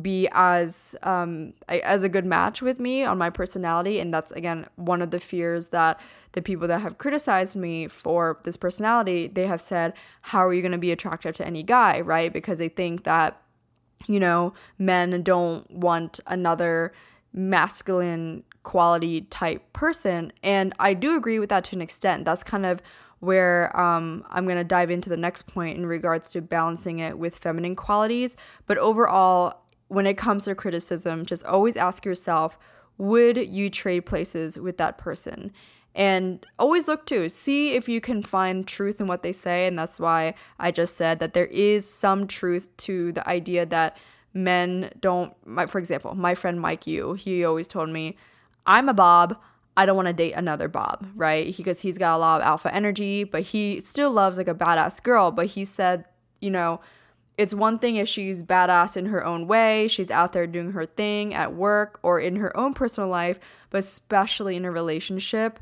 be 0.02 0.28
as 0.32 0.96
um 1.04 1.54
as 1.68 2.04
a 2.04 2.10
good 2.10 2.26
match 2.26 2.62
with 2.62 2.80
me 2.80 3.04
on 3.04 3.18
my 3.18 3.30
personality. 3.30 4.00
And 4.00 4.14
that's 4.14 4.32
again 4.32 4.68
one 4.76 5.02
of 5.02 5.12
the 5.12 5.20
fears 5.20 5.68
that 5.68 6.00
the 6.34 6.42
people 6.42 6.68
that 6.68 6.82
have 6.82 6.98
criticized 6.98 7.56
me 7.56 7.88
for 7.88 8.40
this 8.44 8.58
personality 8.58 9.28
they 9.28 9.48
have 9.48 9.62
said 9.62 9.94
how 10.22 10.46
are 10.46 10.54
you 10.54 10.62
going 10.62 10.72
to 10.72 10.78
be 10.78 10.92
attractive 10.92 11.36
to 11.36 11.46
any 11.46 11.64
guy? 11.64 12.02
Right? 12.02 12.32
Because 12.32 12.58
they 12.58 12.70
think 12.70 13.04
that 13.04 13.42
you 14.08 14.20
know 14.20 14.54
men 14.78 15.24
don't 15.24 15.70
want 15.72 16.20
another 16.28 16.94
masculine 17.34 18.44
quality 18.64 19.22
type 19.22 19.74
person. 19.74 20.32
And 20.42 20.74
I 20.80 20.94
do 20.94 21.16
agree 21.16 21.40
with 21.40 21.50
that 21.50 21.66
to 21.66 21.76
an 21.76 21.82
extent. 21.82 22.26
That's 22.26 22.44
kind 22.44 22.66
of 22.66 22.82
where 23.20 23.76
um, 23.80 24.26
I'm 24.32 24.46
going 24.46 24.58
to 24.58 24.66
dive 24.66 24.92
into 24.92 25.10
the 25.10 25.18
next 25.18 25.44
point 25.44 25.78
in 25.78 25.86
regards 25.86 26.30
to 26.32 26.42
balancing 26.42 27.00
it 27.00 27.18
with 27.18 27.38
feminine 27.38 27.76
qualities. 27.76 28.36
But 28.68 28.78
overall, 28.78 29.63
when 29.94 30.08
it 30.08 30.18
comes 30.18 30.46
to 30.46 30.56
criticism, 30.56 31.26
just 31.26 31.46
always 31.46 31.78
ask 31.78 32.06
yourself 32.06 32.58
would 32.98 33.38
you 33.38 33.70
trade 33.70 34.02
places 34.02 34.58
with 34.58 34.78
that 34.78 34.98
person? 34.98 35.52
And 35.96 36.46
always 36.58 36.88
look 36.88 37.06
to 37.08 37.30
see 37.30 37.74
if 37.74 37.88
you 37.88 38.02
can 38.02 38.22
find 38.24 38.68
truth 38.68 39.00
in 39.00 39.08
what 39.08 39.24
they 39.24 39.32
say. 39.32 39.68
And 39.68 39.78
that's 39.78 40.00
why 40.00 40.36
I 40.60 40.72
just 40.72 40.96
said 40.96 41.20
that 41.20 41.34
there 41.34 41.48
is 41.48 41.92
some 41.92 42.28
truth 42.28 42.76
to 42.78 43.12
the 43.12 43.28
idea 43.28 43.66
that 43.68 43.98
men 44.34 44.92
don't, 45.00 45.34
my, 45.46 45.68
for 45.68 45.78
example, 45.78 46.16
my 46.16 46.34
friend 46.34 46.60
Mike 46.60 46.88
Yu, 46.88 47.14
he 47.14 47.44
always 47.46 47.68
told 47.68 47.90
me, 47.90 48.16
I'm 48.66 48.90
a 48.90 48.94
Bob. 48.94 49.40
I 49.76 49.86
don't 49.86 49.96
want 49.96 50.08
to 50.08 50.14
date 50.14 50.34
another 50.34 50.68
Bob, 50.68 51.08
right? 51.16 51.56
Because 51.56 51.82
he's 51.82 51.98
got 51.98 52.16
a 52.16 52.18
lot 52.18 52.42
of 52.42 52.48
alpha 52.48 52.74
energy, 52.74 53.24
but 53.24 53.42
he 53.42 53.80
still 53.82 54.12
loves 54.12 54.38
like 54.38 54.48
a 54.48 54.56
badass 54.56 55.02
girl. 55.02 55.32
But 55.32 55.48
he 55.48 55.66
said, 55.66 56.06
you 56.42 56.52
know, 56.52 56.80
it's 57.38 57.54
one 57.54 57.80
thing 57.80 57.96
if 57.96 58.08
she's 58.08 58.44
badass 58.44 58.96
in 58.96 59.08
her 59.08 59.26
own 59.26 59.48
way, 59.48 59.88
she's 59.88 60.12
out 60.12 60.34
there 60.34 60.46
doing 60.46 60.72
her 60.72 60.86
thing 60.86 61.34
at 61.34 61.54
work 61.54 62.00
or 62.04 62.20
in 62.20 62.36
her 62.36 62.56
own 62.56 62.74
personal 62.74 63.10
life, 63.10 63.40
but 63.70 63.80
especially 63.80 64.56
in 64.56 64.66
a 64.66 64.72
relationship 64.72 65.60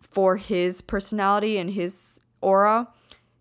for 0.00 0.36
his 0.36 0.80
personality 0.80 1.58
and 1.58 1.70
his 1.70 2.20
aura, 2.40 2.88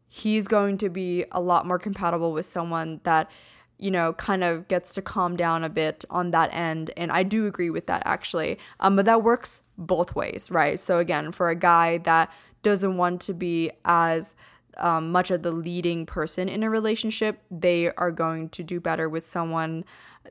he's 0.08 0.48
going 0.48 0.78
to 0.78 0.90
be 0.90 1.24
a 1.32 1.40
lot 1.40 1.66
more 1.66 1.80
compatible 1.80 2.34
with 2.34 2.46
someone 2.46 3.00
that 3.04 3.30
you 3.78 3.90
know 3.92 4.12
kind 4.14 4.44
of 4.44 4.68
gets 4.68 4.94
to 4.94 5.02
calm 5.02 5.38
down 5.38 5.64
a 5.64 5.70
bit 5.70 6.04
on 6.10 6.32
that 6.32 6.54
end 6.54 6.92
and 6.98 7.14
i 7.14 7.24
do 7.24 7.48
agree 7.48 7.70
with 7.70 7.86
that 7.86 8.04
actually. 8.06 8.60
Um, 8.82 8.98
but 8.98 9.06
that 9.06 9.24
works 9.24 9.62
both 9.78 10.16
ways 10.16 10.52
right? 10.52 10.82
So 10.82 11.00
again 11.00 11.32
for 11.32 11.50
a 11.50 11.56
guy 11.56 12.00
that 12.00 12.30
doesn't 12.62 12.98
want 12.98 13.22
to 13.22 13.34
be 13.34 13.72
as 13.86 14.36
um, 14.80 15.12
much 15.12 15.32
of 15.32 15.44
the 15.44 15.52
leading 15.52 16.06
person 16.06 16.50
in 16.50 16.64
a 16.64 16.70
relationship, 16.70 17.42
they 17.52 17.92
are 17.92 18.12
going 18.12 18.50
to 18.50 18.64
do 18.64 18.80
better 18.80 19.08
with 19.08 19.26
someone 19.26 19.86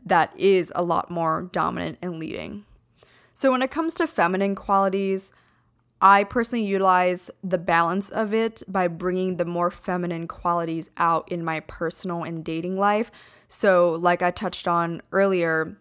that 0.05 0.33
is 0.39 0.73
a 0.75 0.83
lot 0.83 1.11
more 1.11 1.49
dominant 1.53 1.99
and 2.03 2.19
leading. 2.19 2.65
So, 3.35 3.53
when 3.53 3.63
it 3.63 3.71
comes 3.71 3.95
to 3.97 4.07
feminine 4.07 4.55
qualities, 4.55 5.31
I 6.01 6.25
personally 6.25 6.65
utilize 6.65 7.31
the 7.43 7.59
balance 7.59 8.09
of 8.09 8.33
it 8.33 8.63
by 8.69 8.89
bringing 8.89 9.37
the 9.37 9.45
more 9.45 9.71
feminine 9.71 10.29
qualities 10.29 10.91
out 10.97 11.31
in 11.31 11.45
my 11.45 11.61
personal 11.61 12.23
and 12.23 12.45
dating 12.45 12.79
life. 12.79 13.11
So, 13.49 13.91
like 13.91 14.23
I 14.23 14.31
touched 14.31 14.69
on 14.69 15.03
earlier, 15.11 15.77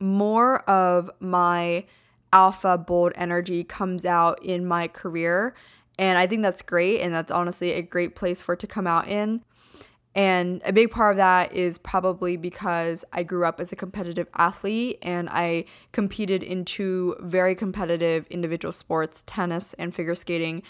more 0.00 0.60
of 0.68 1.10
my 1.20 1.84
alpha 2.32 2.76
bold 2.76 3.12
energy 3.14 3.64
comes 3.64 4.04
out 4.04 4.42
in 4.44 4.66
my 4.66 4.88
career. 4.88 5.54
And 5.98 6.16
I 6.16 6.26
think 6.26 6.42
that's 6.42 6.62
great. 6.62 7.00
And 7.00 7.12
that's 7.12 7.32
honestly 7.32 7.72
a 7.72 7.82
great 7.82 8.14
place 8.14 8.40
for 8.40 8.52
it 8.54 8.60
to 8.60 8.66
come 8.66 8.86
out 8.86 9.08
in. 9.08 9.42
And 10.14 10.62
a 10.64 10.72
big 10.72 10.90
part 10.90 11.12
of 11.12 11.16
that 11.18 11.52
is 11.52 11.78
probably 11.78 12.36
because 12.36 13.04
I 13.12 13.22
grew 13.22 13.44
up 13.44 13.60
as 13.60 13.70
a 13.70 13.76
competitive 13.76 14.26
athlete 14.34 14.98
and 15.02 15.28
I 15.30 15.64
competed 15.92 16.42
in 16.42 16.64
two 16.64 17.16
very 17.20 17.54
competitive 17.54 18.26
individual 18.28 18.72
sports, 18.72 19.22
tennis 19.26 19.74
and 19.74 19.94
figure 19.94 20.14
skating. 20.14 20.62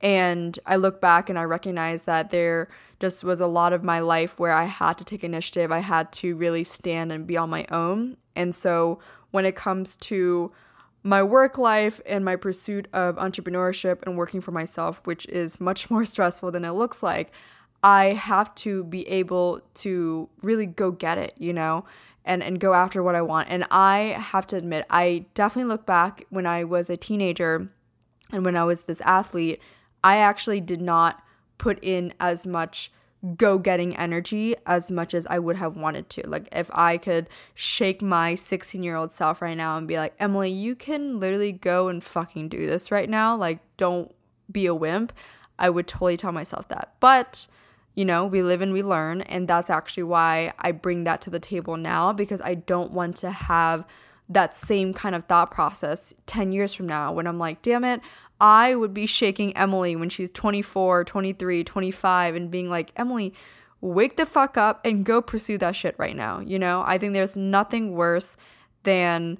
And 0.00 0.58
I 0.66 0.76
look 0.76 1.00
back 1.00 1.30
and 1.30 1.38
I 1.38 1.44
recognize 1.44 2.02
that 2.02 2.30
there 2.30 2.68
just 2.98 3.22
was 3.22 3.40
a 3.40 3.46
lot 3.46 3.72
of 3.72 3.84
my 3.84 4.00
life 4.00 4.38
where 4.38 4.52
I 4.52 4.64
had 4.64 4.98
to 4.98 5.04
take 5.04 5.22
initiative. 5.22 5.70
I 5.70 5.80
had 5.80 6.10
to 6.14 6.34
really 6.34 6.64
stand 6.64 7.12
and 7.12 7.26
be 7.26 7.36
on 7.36 7.50
my 7.50 7.66
own. 7.70 8.16
And 8.34 8.54
so 8.54 8.98
when 9.30 9.44
it 9.44 9.54
comes 9.54 9.96
to 9.96 10.52
my 11.06 11.22
work 11.22 11.56
life 11.56 12.00
and 12.04 12.24
my 12.24 12.34
pursuit 12.34 12.88
of 12.92 13.14
entrepreneurship 13.14 14.02
and 14.02 14.18
working 14.18 14.40
for 14.40 14.50
myself, 14.50 15.00
which 15.04 15.24
is 15.26 15.60
much 15.60 15.88
more 15.90 16.04
stressful 16.04 16.50
than 16.50 16.64
it 16.64 16.72
looks 16.72 17.02
like, 17.02 17.30
I 17.82 18.06
have 18.14 18.54
to 18.56 18.82
be 18.84 19.06
able 19.06 19.60
to 19.74 20.28
really 20.42 20.66
go 20.66 20.90
get 20.90 21.18
it, 21.18 21.34
you 21.38 21.52
know, 21.52 21.84
and, 22.24 22.42
and 22.42 22.58
go 22.58 22.74
after 22.74 23.02
what 23.02 23.14
I 23.14 23.22
want. 23.22 23.48
And 23.48 23.64
I 23.70 24.16
have 24.18 24.46
to 24.48 24.56
admit, 24.56 24.84
I 24.90 25.26
definitely 25.34 25.70
look 25.70 25.86
back 25.86 26.24
when 26.30 26.46
I 26.46 26.64
was 26.64 26.90
a 26.90 26.96
teenager 26.96 27.68
and 28.32 28.44
when 28.44 28.56
I 28.56 28.64
was 28.64 28.82
this 28.82 29.00
athlete, 29.02 29.60
I 30.02 30.16
actually 30.16 30.60
did 30.60 30.80
not 30.80 31.22
put 31.58 31.78
in 31.82 32.12
as 32.18 32.46
much 32.46 32.90
go 33.34 33.58
getting 33.58 33.96
energy 33.96 34.54
as 34.66 34.90
much 34.90 35.14
as 35.14 35.26
I 35.26 35.38
would 35.38 35.56
have 35.56 35.76
wanted 35.76 36.08
to. 36.10 36.28
Like, 36.28 36.48
if 36.52 36.70
I 36.72 36.98
could 36.98 37.28
shake 37.54 38.02
my 38.02 38.34
16 38.34 38.82
year 38.82 38.96
old 38.96 39.12
self 39.12 39.42
right 39.42 39.56
now 39.56 39.76
and 39.76 39.88
be 39.88 39.96
like, 39.96 40.14
Emily, 40.18 40.50
you 40.50 40.74
can 40.74 41.18
literally 41.18 41.52
go 41.52 41.88
and 41.88 42.02
fucking 42.02 42.48
do 42.48 42.66
this 42.66 42.90
right 42.90 43.08
now. 43.08 43.36
Like, 43.36 43.60
don't 43.76 44.14
be 44.50 44.66
a 44.66 44.74
wimp. 44.74 45.12
I 45.58 45.70
would 45.70 45.86
totally 45.86 46.16
tell 46.16 46.32
myself 46.32 46.68
that. 46.68 46.94
But 47.00 47.46
you 47.96 48.04
know, 48.04 48.26
we 48.26 48.42
live 48.42 48.60
and 48.60 48.72
we 48.72 48.82
learn. 48.82 49.22
And 49.22 49.48
that's 49.48 49.70
actually 49.70 50.04
why 50.04 50.52
I 50.58 50.70
bring 50.70 51.04
that 51.04 51.20
to 51.22 51.30
the 51.30 51.40
table 51.40 51.76
now 51.76 52.12
because 52.12 52.40
I 52.42 52.54
don't 52.54 52.92
want 52.92 53.16
to 53.16 53.30
have 53.30 53.84
that 54.28 54.54
same 54.54 54.92
kind 54.92 55.14
of 55.14 55.24
thought 55.24 55.50
process 55.50 56.12
10 56.26 56.52
years 56.52 56.74
from 56.74 56.86
now 56.86 57.12
when 57.12 57.26
I'm 57.26 57.38
like, 57.38 57.62
damn 57.62 57.84
it, 57.84 58.00
I 58.40 58.74
would 58.74 58.92
be 58.92 59.06
shaking 59.06 59.56
Emily 59.56 59.96
when 59.96 60.08
she's 60.08 60.30
24, 60.30 61.04
23, 61.04 61.64
25 61.64 62.34
and 62.34 62.50
being 62.50 62.68
like, 62.68 62.92
Emily, 62.96 63.32
wake 63.80 64.16
the 64.16 64.26
fuck 64.26 64.56
up 64.56 64.84
and 64.84 65.04
go 65.04 65.22
pursue 65.22 65.58
that 65.58 65.76
shit 65.76 65.94
right 65.98 66.16
now. 66.16 66.40
You 66.40 66.58
know, 66.58 66.84
I 66.86 66.98
think 66.98 67.12
there's 67.12 67.36
nothing 67.36 67.92
worse 67.92 68.36
than 68.82 69.38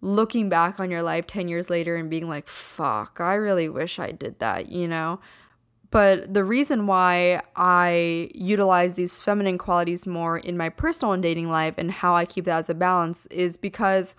looking 0.00 0.48
back 0.48 0.80
on 0.80 0.90
your 0.90 1.02
life 1.02 1.26
10 1.26 1.48
years 1.48 1.68
later 1.68 1.96
and 1.96 2.08
being 2.08 2.28
like, 2.28 2.48
fuck, 2.48 3.20
I 3.20 3.34
really 3.34 3.68
wish 3.68 3.98
I 3.98 4.12
did 4.12 4.38
that, 4.38 4.70
you 4.70 4.88
know? 4.88 5.20
But 5.90 6.32
the 6.32 6.44
reason 6.44 6.86
why 6.86 7.42
I 7.56 8.30
utilize 8.32 8.94
these 8.94 9.20
feminine 9.20 9.58
qualities 9.58 10.06
more 10.06 10.38
in 10.38 10.56
my 10.56 10.68
personal 10.68 11.12
and 11.12 11.22
dating 11.22 11.50
life 11.50 11.74
and 11.76 11.90
how 11.90 12.14
I 12.14 12.24
keep 12.24 12.44
that 12.44 12.60
as 12.60 12.70
a 12.70 12.74
balance 12.74 13.26
is 13.26 13.56
because, 13.56 14.14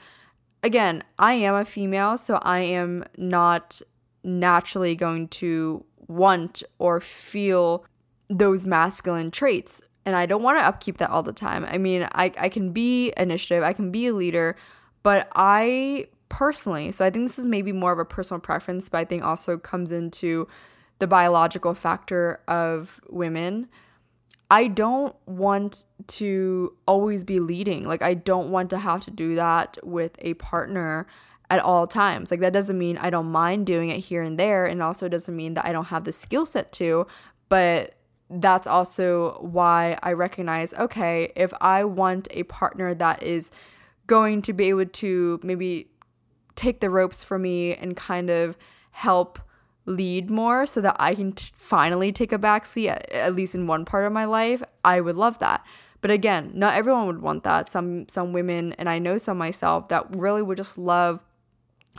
again, 0.62 1.04
I 1.18 1.34
am 1.34 1.56
a 1.56 1.64
female, 1.64 2.18
so 2.18 2.40
I 2.42 2.60
am 2.60 3.06
not 3.18 3.82
naturally 4.24 4.96
going 4.96 5.28
to 5.28 5.86
want 6.08 6.64
or 6.80 7.00
feel 7.00 7.86
those 8.30 8.66
masculine 8.66 9.32
traits. 9.32 9.82
And 10.06 10.16
I 10.16 10.26
don't 10.26 10.42
want 10.42 10.58
to 10.58 10.66
upkeep 10.66 10.98
that 10.98 11.10
all 11.10 11.24
the 11.24 11.34
time. 11.34 11.66
I 11.66 11.78
mean, 11.78 12.08
I, 12.14 12.32
I 12.38 12.50
can 12.50 12.72
be 12.72 13.14
initiative, 13.18 13.64
I 13.64 13.74
can 13.74 13.92
be 13.92 14.08
a 14.08 14.14
leader, 14.14 14.56
but 15.04 15.28
I 15.36 16.08
personally, 16.30 16.92
so 16.92 17.06
I 17.06 17.10
think 17.10 17.28
this 17.28 17.38
is 17.38 17.46
maybe 17.46 17.72
more 17.72 17.92
of 17.92 18.00
a 18.00 18.06
personal 18.06 18.40
preference, 18.40 18.90
but 18.90 19.00
I 19.00 19.06
think 19.06 19.24
also 19.24 19.58
comes 19.58 19.92
into 19.92 20.48
the 21.00 21.08
biological 21.08 21.74
factor 21.74 22.42
of 22.48 23.02
women, 23.10 23.68
I 24.50 24.68
don't 24.68 25.16
want 25.26 25.86
to 26.08 26.76
always 26.86 27.24
be 27.24 27.40
leading. 27.40 27.84
Like, 27.84 28.02
I 28.02 28.14
don't 28.14 28.50
want 28.50 28.70
to 28.72 28.78
have 28.78 29.02
to 29.06 29.12
do 29.12 29.36
that 29.36 29.78
with 29.82 30.16
a 30.20 30.34
partner 30.36 31.08
at 31.52 31.60
all 31.60 31.86
times. 31.86 32.32
Like, 32.32 32.40
that 32.40 32.54
doesn't 32.54 32.78
mean 32.78 32.98
I 32.98 33.12
don't 33.12 33.32
mind 33.32 33.66
doing 33.68 33.90
it 33.90 34.00
here 34.00 34.24
and 34.24 34.40
there. 34.40 34.66
And 34.66 34.82
also 34.82 35.08
doesn't 35.08 35.36
mean 35.36 35.54
that 35.54 35.66
I 35.66 35.72
don't 35.72 35.86
have 35.86 36.06
the 36.06 36.12
skill 36.12 36.46
set 36.46 36.72
to. 36.74 37.06
But 37.50 37.96
that's 38.30 38.66
also 38.66 39.38
why 39.42 40.00
I 40.02 40.14
recognize 40.14 40.74
okay, 40.74 41.34
if 41.36 41.54
I 41.60 41.84
want 41.84 42.30
a 42.32 42.44
partner 42.44 42.94
that 42.96 43.22
is 43.22 43.52
going 44.08 44.42
to 44.44 44.54
be 44.54 44.70
able 44.70 44.86
to 44.86 45.40
maybe 45.44 45.90
take 46.56 46.80
the 46.80 46.90
ropes 46.90 47.24
for 47.24 47.38
me 47.38 47.76
and 47.76 47.96
kind 47.96 48.30
of 48.30 48.58
help 48.92 49.40
lead 49.86 50.30
more 50.30 50.66
so 50.66 50.80
that 50.82 50.96
I 51.00 51.16
can 51.16 51.34
t- 51.34 51.52
finally 51.56 52.12
take 52.12 52.32
a 52.32 52.38
backseat 52.38 52.90
at, 52.90 53.12
at 53.12 53.36
least 53.36 53.56
in 53.56 53.68
one 53.68 53.84
part 53.84 54.06
of 54.06 54.14
my 54.14 54.26
life, 54.26 54.62
I 54.86 55.02
would 55.02 55.16
love 55.16 55.40
that. 55.40 55.66
But 56.02 56.12
again, 56.12 56.52
not 56.54 56.76
everyone 56.76 57.08
would 57.08 57.22
want 57.22 57.44
that. 57.44 57.70
Some 57.70 58.08
some 58.08 58.34
women 58.34 58.74
and 58.74 58.90
I 58.90 59.00
know 59.00 59.18
some 59.18 59.38
myself 59.38 59.88
that 59.90 60.06
really 60.10 60.42
would 60.42 60.58
just 60.58 60.78
love 60.78 61.24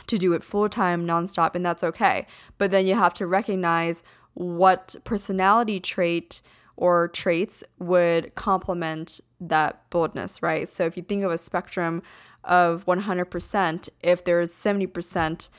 to 0.07 0.17
do 0.17 0.33
it 0.33 0.43
full 0.43 0.69
time, 0.69 1.05
nonstop, 1.05 1.55
and 1.55 1.65
that's 1.65 1.83
okay. 1.83 2.25
But 2.57 2.71
then 2.71 2.85
you 2.85 2.95
have 2.95 3.13
to 3.15 3.27
recognize 3.27 4.03
what 4.33 4.95
personality 5.03 5.79
trait 5.79 6.41
or 6.75 7.07
traits 7.09 7.63
would 7.79 8.33
complement 8.35 9.19
that 9.39 9.87
boldness, 9.89 10.41
right? 10.41 10.67
So 10.67 10.85
if 10.85 10.97
you 10.97 11.03
think 11.03 11.23
of 11.23 11.31
a 11.31 11.37
spectrum 11.37 12.01
of 12.43 12.85
100%, 12.85 13.89
if 14.01 14.23
there's 14.23 14.51
70% 14.51 15.49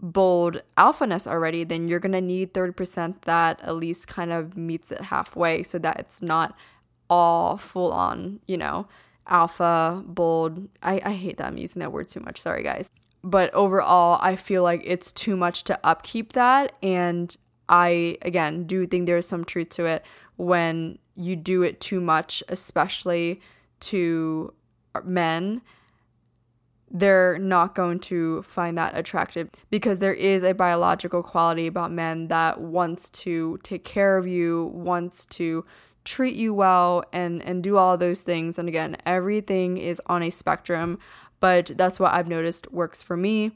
bold 0.00 0.62
alphaness 0.76 1.26
already, 1.26 1.64
then 1.64 1.88
you're 1.88 2.00
going 2.00 2.12
to 2.12 2.20
need 2.20 2.54
30% 2.54 3.22
that 3.22 3.60
at 3.62 3.76
least 3.76 4.08
kind 4.08 4.32
of 4.32 4.56
meets 4.56 4.90
it 4.90 5.00
halfway 5.02 5.62
so 5.62 5.78
that 5.78 5.98
it's 5.98 6.22
not 6.22 6.56
all 7.08 7.56
full 7.56 7.92
on, 7.92 8.40
you 8.46 8.56
know, 8.56 8.86
alpha, 9.26 10.02
bold. 10.04 10.68
I, 10.82 11.00
I 11.04 11.12
hate 11.12 11.36
that 11.36 11.46
I'm 11.46 11.58
using 11.58 11.80
that 11.80 11.92
word 11.92 12.08
too 12.08 12.20
much. 12.20 12.40
Sorry, 12.40 12.62
guys. 12.62 12.90
But 13.24 13.52
overall, 13.54 14.18
I 14.20 14.36
feel 14.36 14.62
like 14.62 14.82
it's 14.84 15.12
too 15.12 15.36
much 15.36 15.64
to 15.64 15.78
upkeep 15.84 16.32
that. 16.32 16.72
And 16.82 17.34
I, 17.68 18.18
again, 18.22 18.64
do 18.64 18.86
think 18.86 19.06
there's 19.06 19.26
some 19.26 19.44
truth 19.44 19.68
to 19.70 19.86
it 19.86 20.04
when 20.36 20.98
you 21.14 21.36
do 21.36 21.62
it 21.62 21.80
too 21.80 22.00
much, 22.00 22.42
especially 22.48 23.40
to 23.80 24.52
men 25.04 25.62
they're 26.92 27.38
not 27.38 27.74
going 27.74 27.98
to 27.98 28.42
find 28.42 28.76
that 28.76 28.96
attractive 28.96 29.48
because 29.70 29.98
there 29.98 30.12
is 30.12 30.42
a 30.42 30.52
biological 30.52 31.22
quality 31.22 31.66
about 31.66 31.90
men 31.90 32.28
that 32.28 32.60
wants 32.60 33.08
to 33.08 33.58
take 33.62 33.82
care 33.82 34.18
of 34.18 34.26
you, 34.26 34.70
wants 34.74 35.24
to 35.24 35.64
treat 36.04 36.34
you 36.34 36.52
well 36.52 37.04
and 37.12 37.40
and 37.44 37.62
do 37.62 37.76
all 37.76 37.96
those 37.96 38.22
things 38.22 38.58
and 38.58 38.68
again 38.68 38.96
everything 39.06 39.76
is 39.76 40.02
on 40.06 40.20
a 40.20 40.30
spectrum 40.30 40.98
but 41.42 41.72
that's 41.76 42.00
what 42.00 42.14
I've 42.14 42.28
noticed 42.28 42.72
works 42.72 43.02
for 43.02 43.18
me 43.18 43.52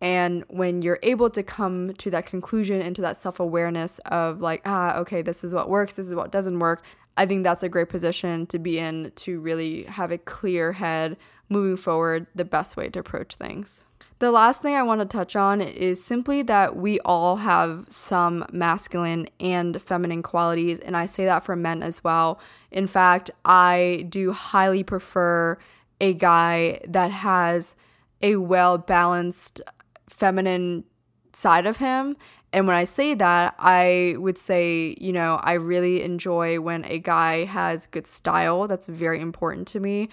and 0.00 0.44
when 0.48 0.82
you're 0.82 0.98
able 1.02 1.30
to 1.30 1.42
come 1.42 1.94
to 1.94 2.10
that 2.10 2.26
conclusion 2.26 2.82
and 2.82 2.96
to 2.96 3.02
that 3.02 3.16
self-awareness 3.16 4.00
of 4.06 4.40
like 4.40 4.62
ah 4.64 4.98
okay 4.98 5.22
this 5.22 5.44
is 5.44 5.54
what 5.54 5.70
works 5.70 5.94
this 5.94 6.08
is 6.08 6.14
what 6.16 6.32
doesn't 6.32 6.58
work 6.58 6.82
I 7.16 7.26
think 7.26 7.44
that's 7.44 7.62
a 7.62 7.68
great 7.68 7.88
position 7.88 8.46
to 8.48 8.58
be 8.58 8.78
in 8.78 9.12
to 9.16 9.40
really 9.40 9.84
have 9.84 10.10
a 10.10 10.18
clear 10.18 10.72
head 10.72 11.16
moving 11.48 11.76
forward 11.76 12.26
the 12.34 12.44
best 12.44 12.76
way 12.76 12.88
to 12.90 12.98
approach 12.98 13.36
things. 13.36 13.86
The 14.18 14.30
last 14.30 14.62
thing 14.62 14.74
I 14.74 14.82
want 14.82 15.02
to 15.02 15.06
touch 15.06 15.36
on 15.36 15.60
is 15.60 16.02
simply 16.02 16.42
that 16.42 16.74
we 16.76 16.98
all 17.00 17.36
have 17.36 17.84
some 17.90 18.46
masculine 18.50 19.28
and 19.38 19.80
feminine 19.80 20.22
qualities, 20.22 20.78
and 20.78 20.96
I 20.96 21.04
say 21.04 21.26
that 21.26 21.42
for 21.42 21.54
men 21.54 21.82
as 21.82 22.02
well. 22.02 22.40
In 22.70 22.86
fact, 22.86 23.30
I 23.44 24.06
do 24.08 24.32
highly 24.32 24.82
prefer 24.82 25.58
a 26.00 26.14
guy 26.14 26.80
that 26.86 27.10
has 27.10 27.74
a 28.22 28.36
well 28.36 28.78
balanced 28.78 29.60
feminine 30.08 30.84
side 31.32 31.66
of 31.66 31.78
him. 31.78 32.16
And 32.52 32.66
when 32.66 32.76
I 32.76 32.84
say 32.84 33.14
that, 33.14 33.54
I 33.58 34.14
would 34.18 34.38
say, 34.38 34.96
you 34.98 35.12
know, 35.12 35.40
I 35.42 35.52
really 35.52 36.02
enjoy 36.02 36.60
when 36.60 36.84
a 36.86 36.98
guy 36.98 37.44
has 37.44 37.86
good 37.86 38.06
style. 38.06 38.66
That's 38.66 38.86
very 38.86 39.20
important 39.20 39.68
to 39.68 39.80
me 39.80 40.08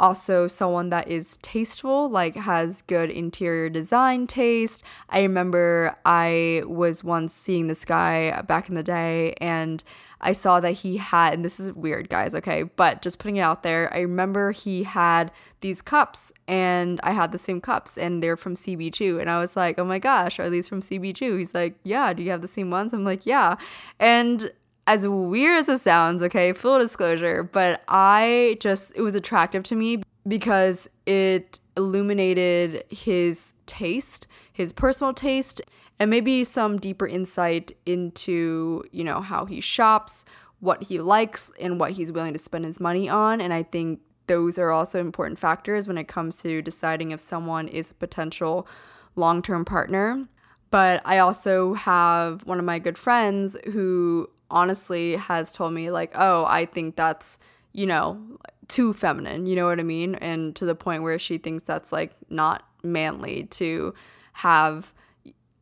also 0.00 0.48
someone 0.48 0.88
that 0.88 1.08
is 1.08 1.36
tasteful, 1.42 2.08
like 2.08 2.34
has 2.34 2.82
good 2.82 3.10
interior 3.10 3.68
design 3.68 4.26
taste. 4.26 4.82
I 5.10 5.20
remember 5.20 5.94
I 6.04 6.62
was 6.66 7.04
once 7.04 7.34
seeing 7.34 7.68
this 7.68 7.84
guy 7.84 8.40
back 8.42 8.68
in 8.68 8.74
the 8.74 8.82
day 8.82 9.34
and 9.40 9.84
I 10.20 10.32
saw 10.32 10.60
that 10.60 10.72
he 10.72 10.98
had, 10.98 11.34
and 11.34 11.44
this 11.44 11.58
is 11.58 11.72
weird, 11.72 12.08
guys, 12.08 12.34
okay, 12.34 12.64
but 12.64 13.02
just 13.02 13.18
putting 13.18 13.36
it 13.36 13.40
out 13.40 13.62
there, 13.62 13.92
I 13.92 14.00
remember 14.00 14.52
he 14.52 14.82
had 14.82 15.32
these 15.60 15.80
cups 15.80 16.32
and 16.46 17.00
I 17.02 17.12
had 17.12 17.32
the 17.32 17.38
same 17.38 17.60
cups 17.60 17.96
and 17.96 18.22
they're 18.22 18.36
from 18.36 18.54
CB2. 18.54 19.20
And 19.20 19.30
I 19.30 19.38
was 19.38 19.56
like, 19.56 19.78
oh 19.78 19.84
my 19.84 19.98
gosh, 19.98 20.38
are 20.38 20.50
these 20.50 20.68
from 20.68 20.80
CB2? 20.80 21.38
He's 21.38 21.54
like, 21.54 21.74
yeah, 21.84 22.12
do 22.12 22.22
you 22.22 22.30
have 22.30 22.42
the 22.42 22.48
same 22.48 22.70
ones? 22.70 22.92
I'm 22.92 23.04
like, 23.04 23.24
yeah. 23.24 23.56
And 23.98 24.52
as 24.86 25.06
weird 25.06 25.58
as 25.58 25.68
it 25.68 25.78
sounds, 25.78 26.22
okay, 26.22 26.52
full 26.52 26.78
disclosure, 26.78 27.42
but 27.42 27.82
I 27.88 28.58
just, 28.60 28.92
it 28.96 29.02
was 29.02 29.14
attractive 29.14 29.62
to 29.64 29.76
me 29.76 30.02
because 30.26 30.88
it 31.06 31.60
illuminated 31.76 32.84
his 32.90 33.54
taste, 33.66 34.26
his 34.52 34.72
personal 34.72 35.14
taste, 35.14 35.62
and 36.00 36.10
maybe 36.10 36.42
some 36.44 36.78
deeper 36.78 37.06
insight 37.06 37.72
into, 37.84 38.82
you 38.90 39.04
know, 39.04 39.20
how 39.20 39.44
he 39.44 39.60
shops, 39.60 40.24
what 40.58 40.84
he 40.84 40.98
likes, 40.98 41.52
and 41.60 41.78
what 41.78 41.92
he's 41.92 42.10
willing 42.10 42.32
to 42.32 42.38
spend 42.38 42.64
his 42.64 42.80
money 42.80 43.06
on. 43.06 43.40
And 43.40 43.52
I 43.52 43.62
think 43.62 44.00
those 44.26 44.58
are 44.58 44.70
also 44.70 44.98
important 44.98 45.38
factors 45.38 45.86
when 45.86 45.98
it 45.98 46.08
comes 46.08 46.38
to 46.42 46.62
deciding 46.62 47.10
if 47.10 47.20
someone 47.20 47.68
is 47.68 47.90
a 47.90 47.94
potential 47.94 48.66
long 49.14 49.42
term 49.42 49.66
partner. 49.66 50.26
But 50.70 51.02
I 51.04 51.18
also 51.18 51.74
have 51.74 52.46
one 52.46 52.58
of 52.58 52.64
my 52.64 52.78
good 52.78 52.96
friends 52.96 53.56
who 53.72 54.30
honestly 54.50 55.16
has 55.16 55.52
told 55.52 55.74
me, 55.74 55.90
like, 55.90 56.12
oh, 56.14 56.46
I 56.46 56.64
think 56.64 56.96
that's, 56.96 57.38
you 57.72 57.86
know, 57.86 58.38
too 58.68 58.94
feminine, 58.94 59.44
you 59.44 59.54
know 59.54 59.66
what 59.66 59.80
I 59.80 59.82
mean? 59.82 60.14
And 60.14 60.56
to 60.56 60.64
the 60.64 60.74
point 60.74 61.02
where 61.02 61.18
she 61.18 61.36
thinks 61.36 61.64
that's 61.64 61.92
like 61.92 62.12
not 62.30 62.66
manly 62.82 63.44
to 63.50 63.92
have 64.34 64.94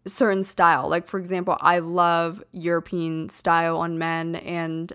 certain 0.09 0.43
style. 0.45 0.89
Like, 0.89 1.07
for 1.07 1.19
example, 1.19 1.57
I 1.61 1.79
love 1.79 2.43
European 2.53 3.29
style 3.29 3.77
on 3.79 3.99
men, 3.99 4.37
and 4.37 4.93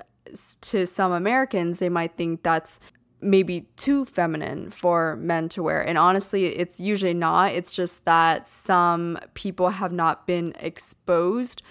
to 0.62 0.86
some 0.86 1.12
Americans, 1.12 1.80
they 1.80 1.90
might 1.90 2.18
think 2.18 2.44
that's 2.44 2.80
maybe 3.22 3.68
too 3.78 4.06
feminine 4.06 4.70
for 4.70 5.16
men 5.16 5.48
to 5.50 5.64
wear. 5.64 5.82
And 5.82 5.98
honestly, 5.98 6.48
it's 6.48 6.80
usually 6.80 7.14
not. 7.14 7.54
It's 7.54 7.74
just 7.74 8.06
that 8.06 8.48
some 8.48 9.18
people 9.34 9.70
have 9.70 9.94
not 9.94 10.28
been 10.28 10.54
exposed 10.60 11.62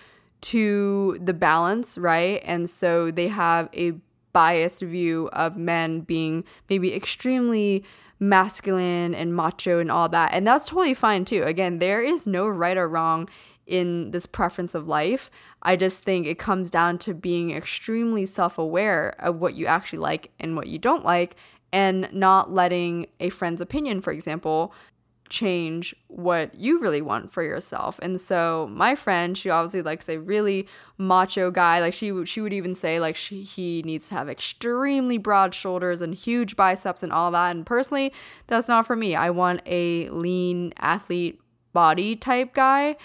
to 0.42 1.18
the 1.20 1.34
balance, 1.34 1.98
right? 1.98 2.40
And 2.44 2.68
so 2.70 3.10
they 3.10 3.28
have 3.28 3.68
a 3.74 3.92
biased 4.32 4.82
view 4.82 5.28
of 5.34 5.56
men 5.56 6.00
being 6.00 6.44
maybe 6.70 6.94
extremely 6.94 7.84
masculine 8.22 9.14
and 9.14 9.34
macho 9.34 9.80
and 9.80 9.90
all 9.90 10.08
that. 10.08 10.32
And 10.32 10.46
that's 10.46 10.68
totally 10.68 10.94
fine 10.94 11.24
too. 11.24 11.42
Again, 11.42 11.78
there 11.78 12.00
is 12.00 12.26
no 12.26 12.46
right 12.46 12.76
or 12.76 12.88
wrong 12.88 13.28
in 13.66 14.12
this 14.12 14.26
preference 14.26 14.74
of 14.74 14.86
life. 14.86 15.30
I 15.62 15.76
just 15.76 16.02
think 16.02 16.26
it 16.26 16.38
comes 16.38 16.70
down 16.70 16.98
to 16.98 17.14
being 17.14 17.50
extremely 17.50 18.24
self 18.24 18.58
aware 18.58 19.14
of 19.18 19.40
what 19.40 19.54
you 19.54 19.66
actually 19.66 19.98
like 19.98 20.30
and 20.38 20.56
what 20.56 20.68
you 20.68 20.78
don't 20.78 21.04
like, 21.04 21.36
and 21.72 22.08
not 22.12 22.52
letting 22.52 23.06
a 23.18 23.28
friend's 23.28 23.60
opinion, 23.60 24.00
for 24.00 24.12
example, 24.12 24.72
change 25.32 25.96
what 26.08 26.54
you 26.54 26.78
really 26.78 27.00
want 27.00 27.32
for 27.32 27.42
yourself. 27.42 27.98
And 28.02 28.20
so 28.20 28.68
my 28.70 28.94
friend, 28.94 29.36
she 29.36 29.48
obviously 29.48 29.80
likes 29.80 30.08
a 30.08 30.18
really 30.18 30.68
macho 30.98 31.50
guy. 31.50 31.80
Like 31.80 31.94
she 31.94 32.24
she 32.26 32.42
would 32.42 32.52
even 32.52 32.74
say 32.74 33.00
like 33.00 33.16
she, 33.16 33.42
he 33.42 33.82
needs 33.82 34.08
to 34.10 34.14
have 34.14 34.28
extremely 34.28 35.16
broad 35.16 35.54
shoulders 35.54 36.02
and 36.02 36.14
huge 36.14 36.54
biceps 36.54 37.02
and 37.02 37.12
all 37.12 37.30
that. 37.30 37.56
And 37.56 37.64
personally, 37.64 38.12
that's 38.46 38.68
not 38.68 38.86
for 38.86 38.94
me. 38.94 39.16
I 39.16 39.30
want 39.30 39.62
a 39.64 40.10
lean 40.10 40.74
athlete 40.78 41.40
body 41.72 42.14
type 42.14 42.52
guy 42.52 42.96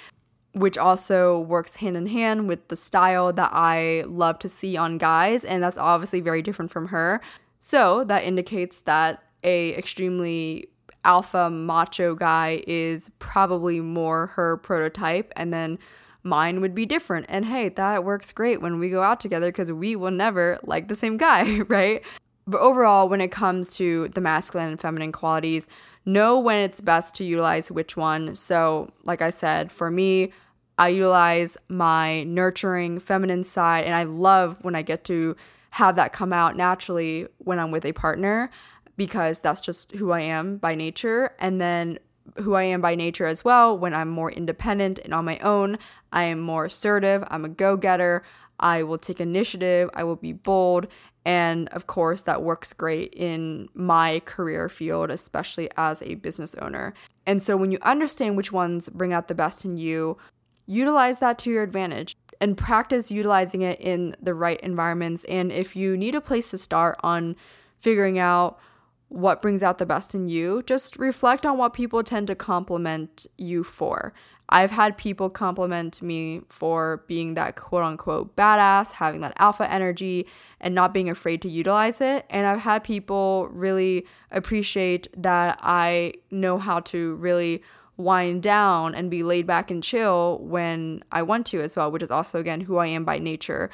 which 0.54 0.78
also 0.78 1.40
works 1.40 1.76
hand 1.76 1.96
in 1.96 2.08
hand 2.08 2.48
with 2.48 2.68
the 2.68 2.76
style 2.76 3.32
that 3.32 3.52
I 3.54 4.04
love 4.08 4.40
to 4.40 4.50
see 4.50 4.76
on 4.76 4.98
guys 4.98 5.46
and 5.46 5.62
that's 5.62 5.78
obviously 5.78 6.20
very 6.20 6.42
different 6.42 6.72
from 6.72 6.88
her. 6.88 7.22
So, 7.60 8.04
that 8.06 8.24
indicates 8.24 8.80
that 8.82 9.24
a 9.44 9.76
extremely 9.76 10.70
alpha 11.08 11.50
macho 11.50 12.14
guy 12.14 12.62
is 12.68 13.10
probably 13.18 13.80
more 13.80 14.28
her 14.28 14.58
prototype 14.58 15.32
and 15.36 15.52
then 15.52 15.80
mine 16.22 16.62
would 16.62 16.76
be 16.76 16.86
different. 16.86 17.26
And 17.30 17.46
hey, 17.46 17.70
that 17.70 18.04
works 18.04 18.32
great 18.32 18.62
when 18.62 18.78
we 18.78 18.90
go 18.90 19.02
out 19.02 19.20
together 19.20 19.48
because 19.48 19.72
we 19.72 19.96
will 19.96 20.12
never 20.12 20.60
like 20.64 20.90
the 20.90 20.96
same 20.96 21.18
guy, 21.18 21.60
right? 21.68 22.04
But 22.46 22.62
overall, 22.62 23.10
when 23.10 23.22
it 23.22 23.32
comes 23.32 23.76
to 23.78 24.10
the 24.10 24.22
masculine 24.22 24.70
and 24.70 24.80
feminine 24.80 25.12
qualities, 25.12 25.68
know 26.06 26.40
when 26.40 26.62
it's 26.62 26.82
best 26.82 27.16
to 27.16 27.26
utilize 27.26 27.72
which 27.72 27.98
one. 27.98 28.36
So, 28.36 28.92
like 29.06 29.22
I 29.22 29.30
said, 29.30 29.72
for 29.72 29.92
me, 29.92 30.32
I 30.78 30.90
utilize 30.90 31.58
my 31.68 32.24
nurturing 32.24 33.00
feminine 33.00 33.44
side, 33.44 33.84
and 33.84 33.96
I 33.96 34.04
love 34.04 34.58
when 34.62 34.76
I 34.76 34.82
get 34.82 35.04
to 35.06 35.36
have 35.72 35.96
that 35.98 36.14
come 36.14 36.32
out 36.32 36.56
naturally 36.56 37.28
when 37.40 37.60
I'm 37.60 37.72
with 37.72 37.86
a 37.86 37.92
partner 37.92 38.50
because 38.98 39.40
that's 39.40 39.62
just 39.62 39.92
who 39.94 40.12
I 40.12 40.22
am 40.22 40.58
by 40.58 40.76
nature. 40.76 41.34
And 41.40 41.62
then 41.62 42.00
who 42.38 42.56
I 42.56 42.64
am 42.64 42.82
by 42.82 42.96
nature 42.96 43.26
as 43.26 43.46
well, 43.46 43.78
when 43.78 43.94
I'm 43.94 44.10
more 44.10 44.32
independent 44.32 45.00
and 45.00 45.14
on 45.14 45.26
my 45.26 45.40
own, 45.40 45.78
I 46.12 46.24
am 46.24 46.40
more 46.42 46.66
assertive, 46.66 47.24
I'm 47.30 47.46
a 47.46 47.50
go 47.50 47.78
getter, 47.78 48.24
I 48.60 48.84
will 48.84 48.98
take 48.98 49.22
initiative, 49.22 49.90
I 49.94 50.04
will 50.04 50.16
be 50.16 50.34
bold. 50.34 50.88
And 51.26 51.68
of 51.70 51.88
course, 51.88 52.22
that 52.22 52.42
works 52.42 52.74
great 52.74 53.14
in 53.14 53.70
my 53.74 54.22
career 54.26 54.70
field, 54.70 55.10
especially 55.10 55.70
as 55.78 56.02
a 56.02 56.16
business 56.16 56.56
owner. 56.56 56.94
And 57.26 57.42
so, 57.42 57.58
when 57.58 57.72
you 57.72 57.80
understand 57.82 58.38
which 58.38 58.52
ones 58.52 58.90
bring 58.90 59.14
out 59.14 59.28
the 59.28 59.36
best 59.36 59.66
in 59.66 59.78
you, 59.78 60.18
utilize 60.66 61.20
that 61.20 61.38
to 61.40 61.50
your 61.50 61.64
advantage 61.64 62.16
and 62.40 62.58
practice 62.58 63.12
utilizing 63.12 63.62
it 63.62 63.80
in 63.80 64.16
the 64.22 64.34
right 64.34 64.60
environments. 64.62 65.24
And 65.26 65.52
if 65.52 65.76
you 65.76 65.98
need 65.98 66.16
a 66.16 66.22
place 66.22 66.52
to 66.52 66.58
start 66.58 67.00
on 67.04 67.36
figuring 67.80 68.20
out 68.20 68.60
what 69.10 69.42
brings 69.42 69.64
out 69.64 69.78
the 69.78 69.86
best 69.86 70.14
in 70.14 70.28
you, 70.28 70.64
just 70.66 70.98
reflect 70.98 71.46
on 71.46 71.58
what 71.58 71.74
people 71.74 72.04
tend 72.04 72.28
to 72.28 72.36
compliment 72.36 73.26
you 73.38 73.64
for. 73.64 74.14
I've 74.50 74.72
had 74.72 74.98
people 74.98 75.30
compliment 75.30 76.02
me 76.02 76.42
for 76.50 77.04
being 77.08 77.34
that 77.34 77.56
quote 77.56 77.84
unquote 77.84 78.36
badass, 78.36 78.94
having 78.94 79.22
that 79.22 79.34
alpha 79.38 79.70
energy, 79.70 80.28
and 80.62 80.74
not 80.74 80.94
being 80.94 81.10
afraid 81.10 81.42
to 81.42 81.50
utilize 81.50 82.00
it. 82.00 82.26
And 82.30 82.48
I've 82.48 82.62
had 82.62 82.84
people 82.84 83.50
really 83.52 84.06
appreciate 84.32 85.08
that 85.22 85.60
I 85.62 86.14
know 86.32 86.58
how 86.58 86.80
to 86.82 87.16
really 87.16 87.62
wind 87.98 88.44
down 88.44 88.94
and 88.96 89.10
be 89.10 89.24
laid 89.24 89.48
back 89.48 89.72
and 89.72 89.84
chill 89.84 90.40
when 90.42 91.04
I 91.12 91.24
want 91.24 91.48
to 91.48 91.62
as 91.62 91.76
well, 91.76 91.92
which 91.92 92.04
is 92.04 92.12
also, 92.12 92.40
again, 92.40 92.62
who 92.62 92.78
I 92.78 92.88
am 92.88 93.04
by 93.04 93.18
nature. 93.18 93.70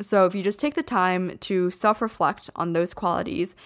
So 0.00 0.26
if 0.26 0.34
you 0.34 0.42
just 0.42 0.60
take 0.60 0.74
the 0.74 0.82
time 0.82 1.38
to 1.38 1.70
self 1.70 2.02
reflect 2.02 2.50
on 2.54 2.72
those 2.72 2.94
qualities 2.94 3.56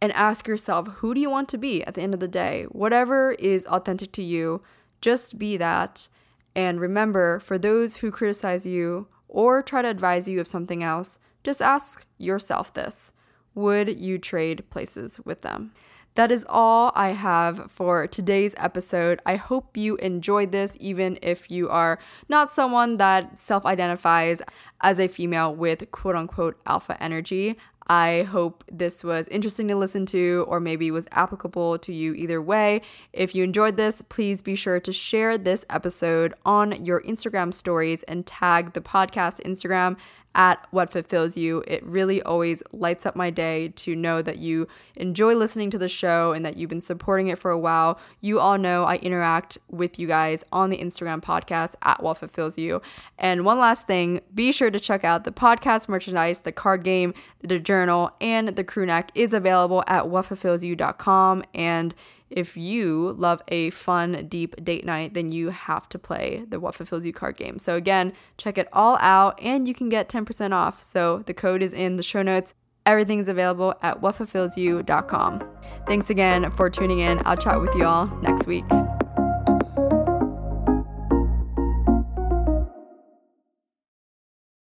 and 0.00 0.12
ask 0.12 0.46
yourself, 0.46 0.88
who 0.96 1.14
do 1.14 1.20
you 1.20 1.30
want 1.30 1.48
to 1.50 1.58
be 1.58 1.82
at 1.84 1.94
the 1.94 2.02
end 2.02 2.14
of 2.14 2.20
the 2.20 2.28
day? 2.28 2.64
Whatever 2.70 3.32
is 3.32 3.66
authentic 3.66 4.12
to 4.12 4.22
you, 4.22 4.62
just 5.00 5.38
be 5.38 5.56
that. 5.56 6.08
And 6.54 6.80
remember, 6.80 7.40
for 7.40 7.58
those 7.58 7.96
who 7.96 8.10
criticize 8.10 8.66
you 8.66 9.08
or 9.28 9.62
try 9.62 9.82
to 9.82 9.88
advise 9.88 10.28
you 10.28 10.40
of 10.40 10.48
something 10.48 10.82
else, 10.82 11.18
just 11.44 11.62
ask 11.62 12.06
yourself 12.18 12.74
this 12.74 13.12
Would 13.54 14.00
you 14.00 14.18
trade 14.18 14.68
places 14.70 15.20
with 15.24 15.42
them? 15.42 15.72
That 16.16 16.30
is 16.30 16.46
all 16.48 16.92
I 16.94 17.10
have 17.10 17.70
for 17.70 18.06
today's 18.06 18.54
episode. 18.56 19.20
I 19.26 19.36
hope 19.36 19.76
you 19.76 19.96
enjoyed 19.96 20.50
this, 20.50 20.74
even 20.80 21.18
if 21.20 21.50
you 21.50 21.68
are 21.68 21.98
not 22.26 22.54
someone 22.54 22.96
that 22.96 23.38
self 23.38 23.66
identifies 23.66 24.40
as 24.80 24.98
a 24.98 25.08
female 25.08 25.54
with 25.54 25.90
quote 25.90 26.16
unquote 26.16 26.58
alpha 26.64 27.00
energy. 27.02 27.58
I 27.86 28.22
hope 28.22 28.64
this 28.70 29.04
was 29.04 29.28
interesting 29.28 29.68
to 29.68 29.76
listen 29.76 30.06
to 30.06 30.44
or 30.48 30.60
maybe 30.60 30.90
was 30.90 31.06
applicable 31.12 31.78
to 31.78 31.92
you 31.92 32.14
either 32.14 32.42
way. 32.42 32.82
If 33.12 33.34
you 33.34 33.44
enjoyed 33.44 33.76
this, 33.76 34.02
please 34.02 34.42
be 34.42 34.54
sure 34.54 34.80
to 34.80 34.92
share 34.92 35.38
this 35.38 35.64
episode 35.70 36.34
on 36.44 36.84
your 36.84 37.00
Instagram 37.02 37.54
stories 37.54 38.02
and 38.04 38.26
tag 38.26 38.72
the 38.72 38.80
podcast 38.80 39.40
Instagram 39.42 39.96
at 40.36 40.66
What 40.70 40.90
Fulfills 40.90 41.36
You. 41.36 41.64
It 41.66 41.82
really 41.84 42.22
always 42.22 42.62
lights 42.70 43.06
up 43.06 43.16
my 43.16 43.30
day 43.30 43.68
to 43.68 43.96
know 43.96 44.20
that 44.20 44.36
you 44.36 44.68
enjoy 44.94 45.34
listening 45.34 45.70
to 45.70 45.78
the 45.78 45.88
show 45.88 46.32
and 46.32 46.44
that 46.44 46.56
you've 46.56 46.68
been 46.68 46.80
supporting 46.80 47.28
it 47.28 47.38
for 47.38 47.50
a 47.50 47.58
while. 47.58 47.98
You 48.20 48.38
all 48.38 48.58
know 48.58 48.84
I 48.84 48.96
interact 48.96 49.56
with 49.70 49.98
you 49.98 50.06
guys 50.06 50.44
on 50.52 50.68
the 50.68 50.76
Instagram 50.76 51.22
podcast 51.22 51.74
at 51.82 52.02
What 52.02 52.18
Fulfills 52.18 52.58
You. 52.58 52.82
And 53.18 53.46
one 53.46 53.58
last 53.58 53.86
thing 53.86 54.20
be 54.34 54.52
sure 54.52 54.70
to 54.70 54.78
check 54.78 55.02
out 55.02 55.24
the 55.24 55.32
podcast 55.32 55.88
merchandise, 55.88 56.40
the 56.40 56.52
card 56.52 56.84
game, 56.84 57.14
the 57.40 57.48
journal, 57.76 58.10
and 58.20 58.48
the 58.48 58.64
crew 58.64 58.86
neck 58.86 59.10
is 59.14 59.34
available 59.34 59.84
at 59.86 60.04
whatfulfillsyou.com. 60.04 61.44
And 61.54 61.94
if 62.30 62.56
you 62.56 63.14
love 63.18 63.42
a 63.48 63.70
fun, 63.70 64.26
deep 64.28 64.56
date 64.64 64.84
night, 64.84 65.14
then 65.14 65.30
you 65.30 65.50
have 65.50 65.88
to 65.90 65.98
play 65.98 66.44
the 66.48 66.58
What 66.58 66.74
Fulfills 66.74 67.06
You 67.06 67.12
card 67.12 67.36
game. 67.36 67.58
So, 67.58 67.76
again, 67.76 68.12
check 68.38 68.58
it 68.58 68.68
all 68.72 68.96
out 69.00 69.40
and 69.40 69.68
you 69.68 69.74
can 69.74 69.88
get 69.88 70.08
10% 70.08 70.52
off. 70.52 70.82
So, 70.82 71.22
the 71.26 71.34
code 71.34 71.62
is 71.62 71.72
in 71.72 71.96
the 71.96 72.02
show 72.02 72.22
notes. 72.22 72.54
Everything's 72.84 73.28
available 73.28 73.74
at 73.82 74.00
whatfulfillsyou.com. 74.00 75.44
Thanks 75.86 76.10
again 76.10 76.50
for 76.52 76.70
tuning 76.70 77.00
in. 77.00 77.20
I'll 77.24 77.36
chat 77.36 77.60
with 77.60 77.74
you 77.74 77.84
all 77.84 78.06
next 78.22 78.46
week. 78.46 78.64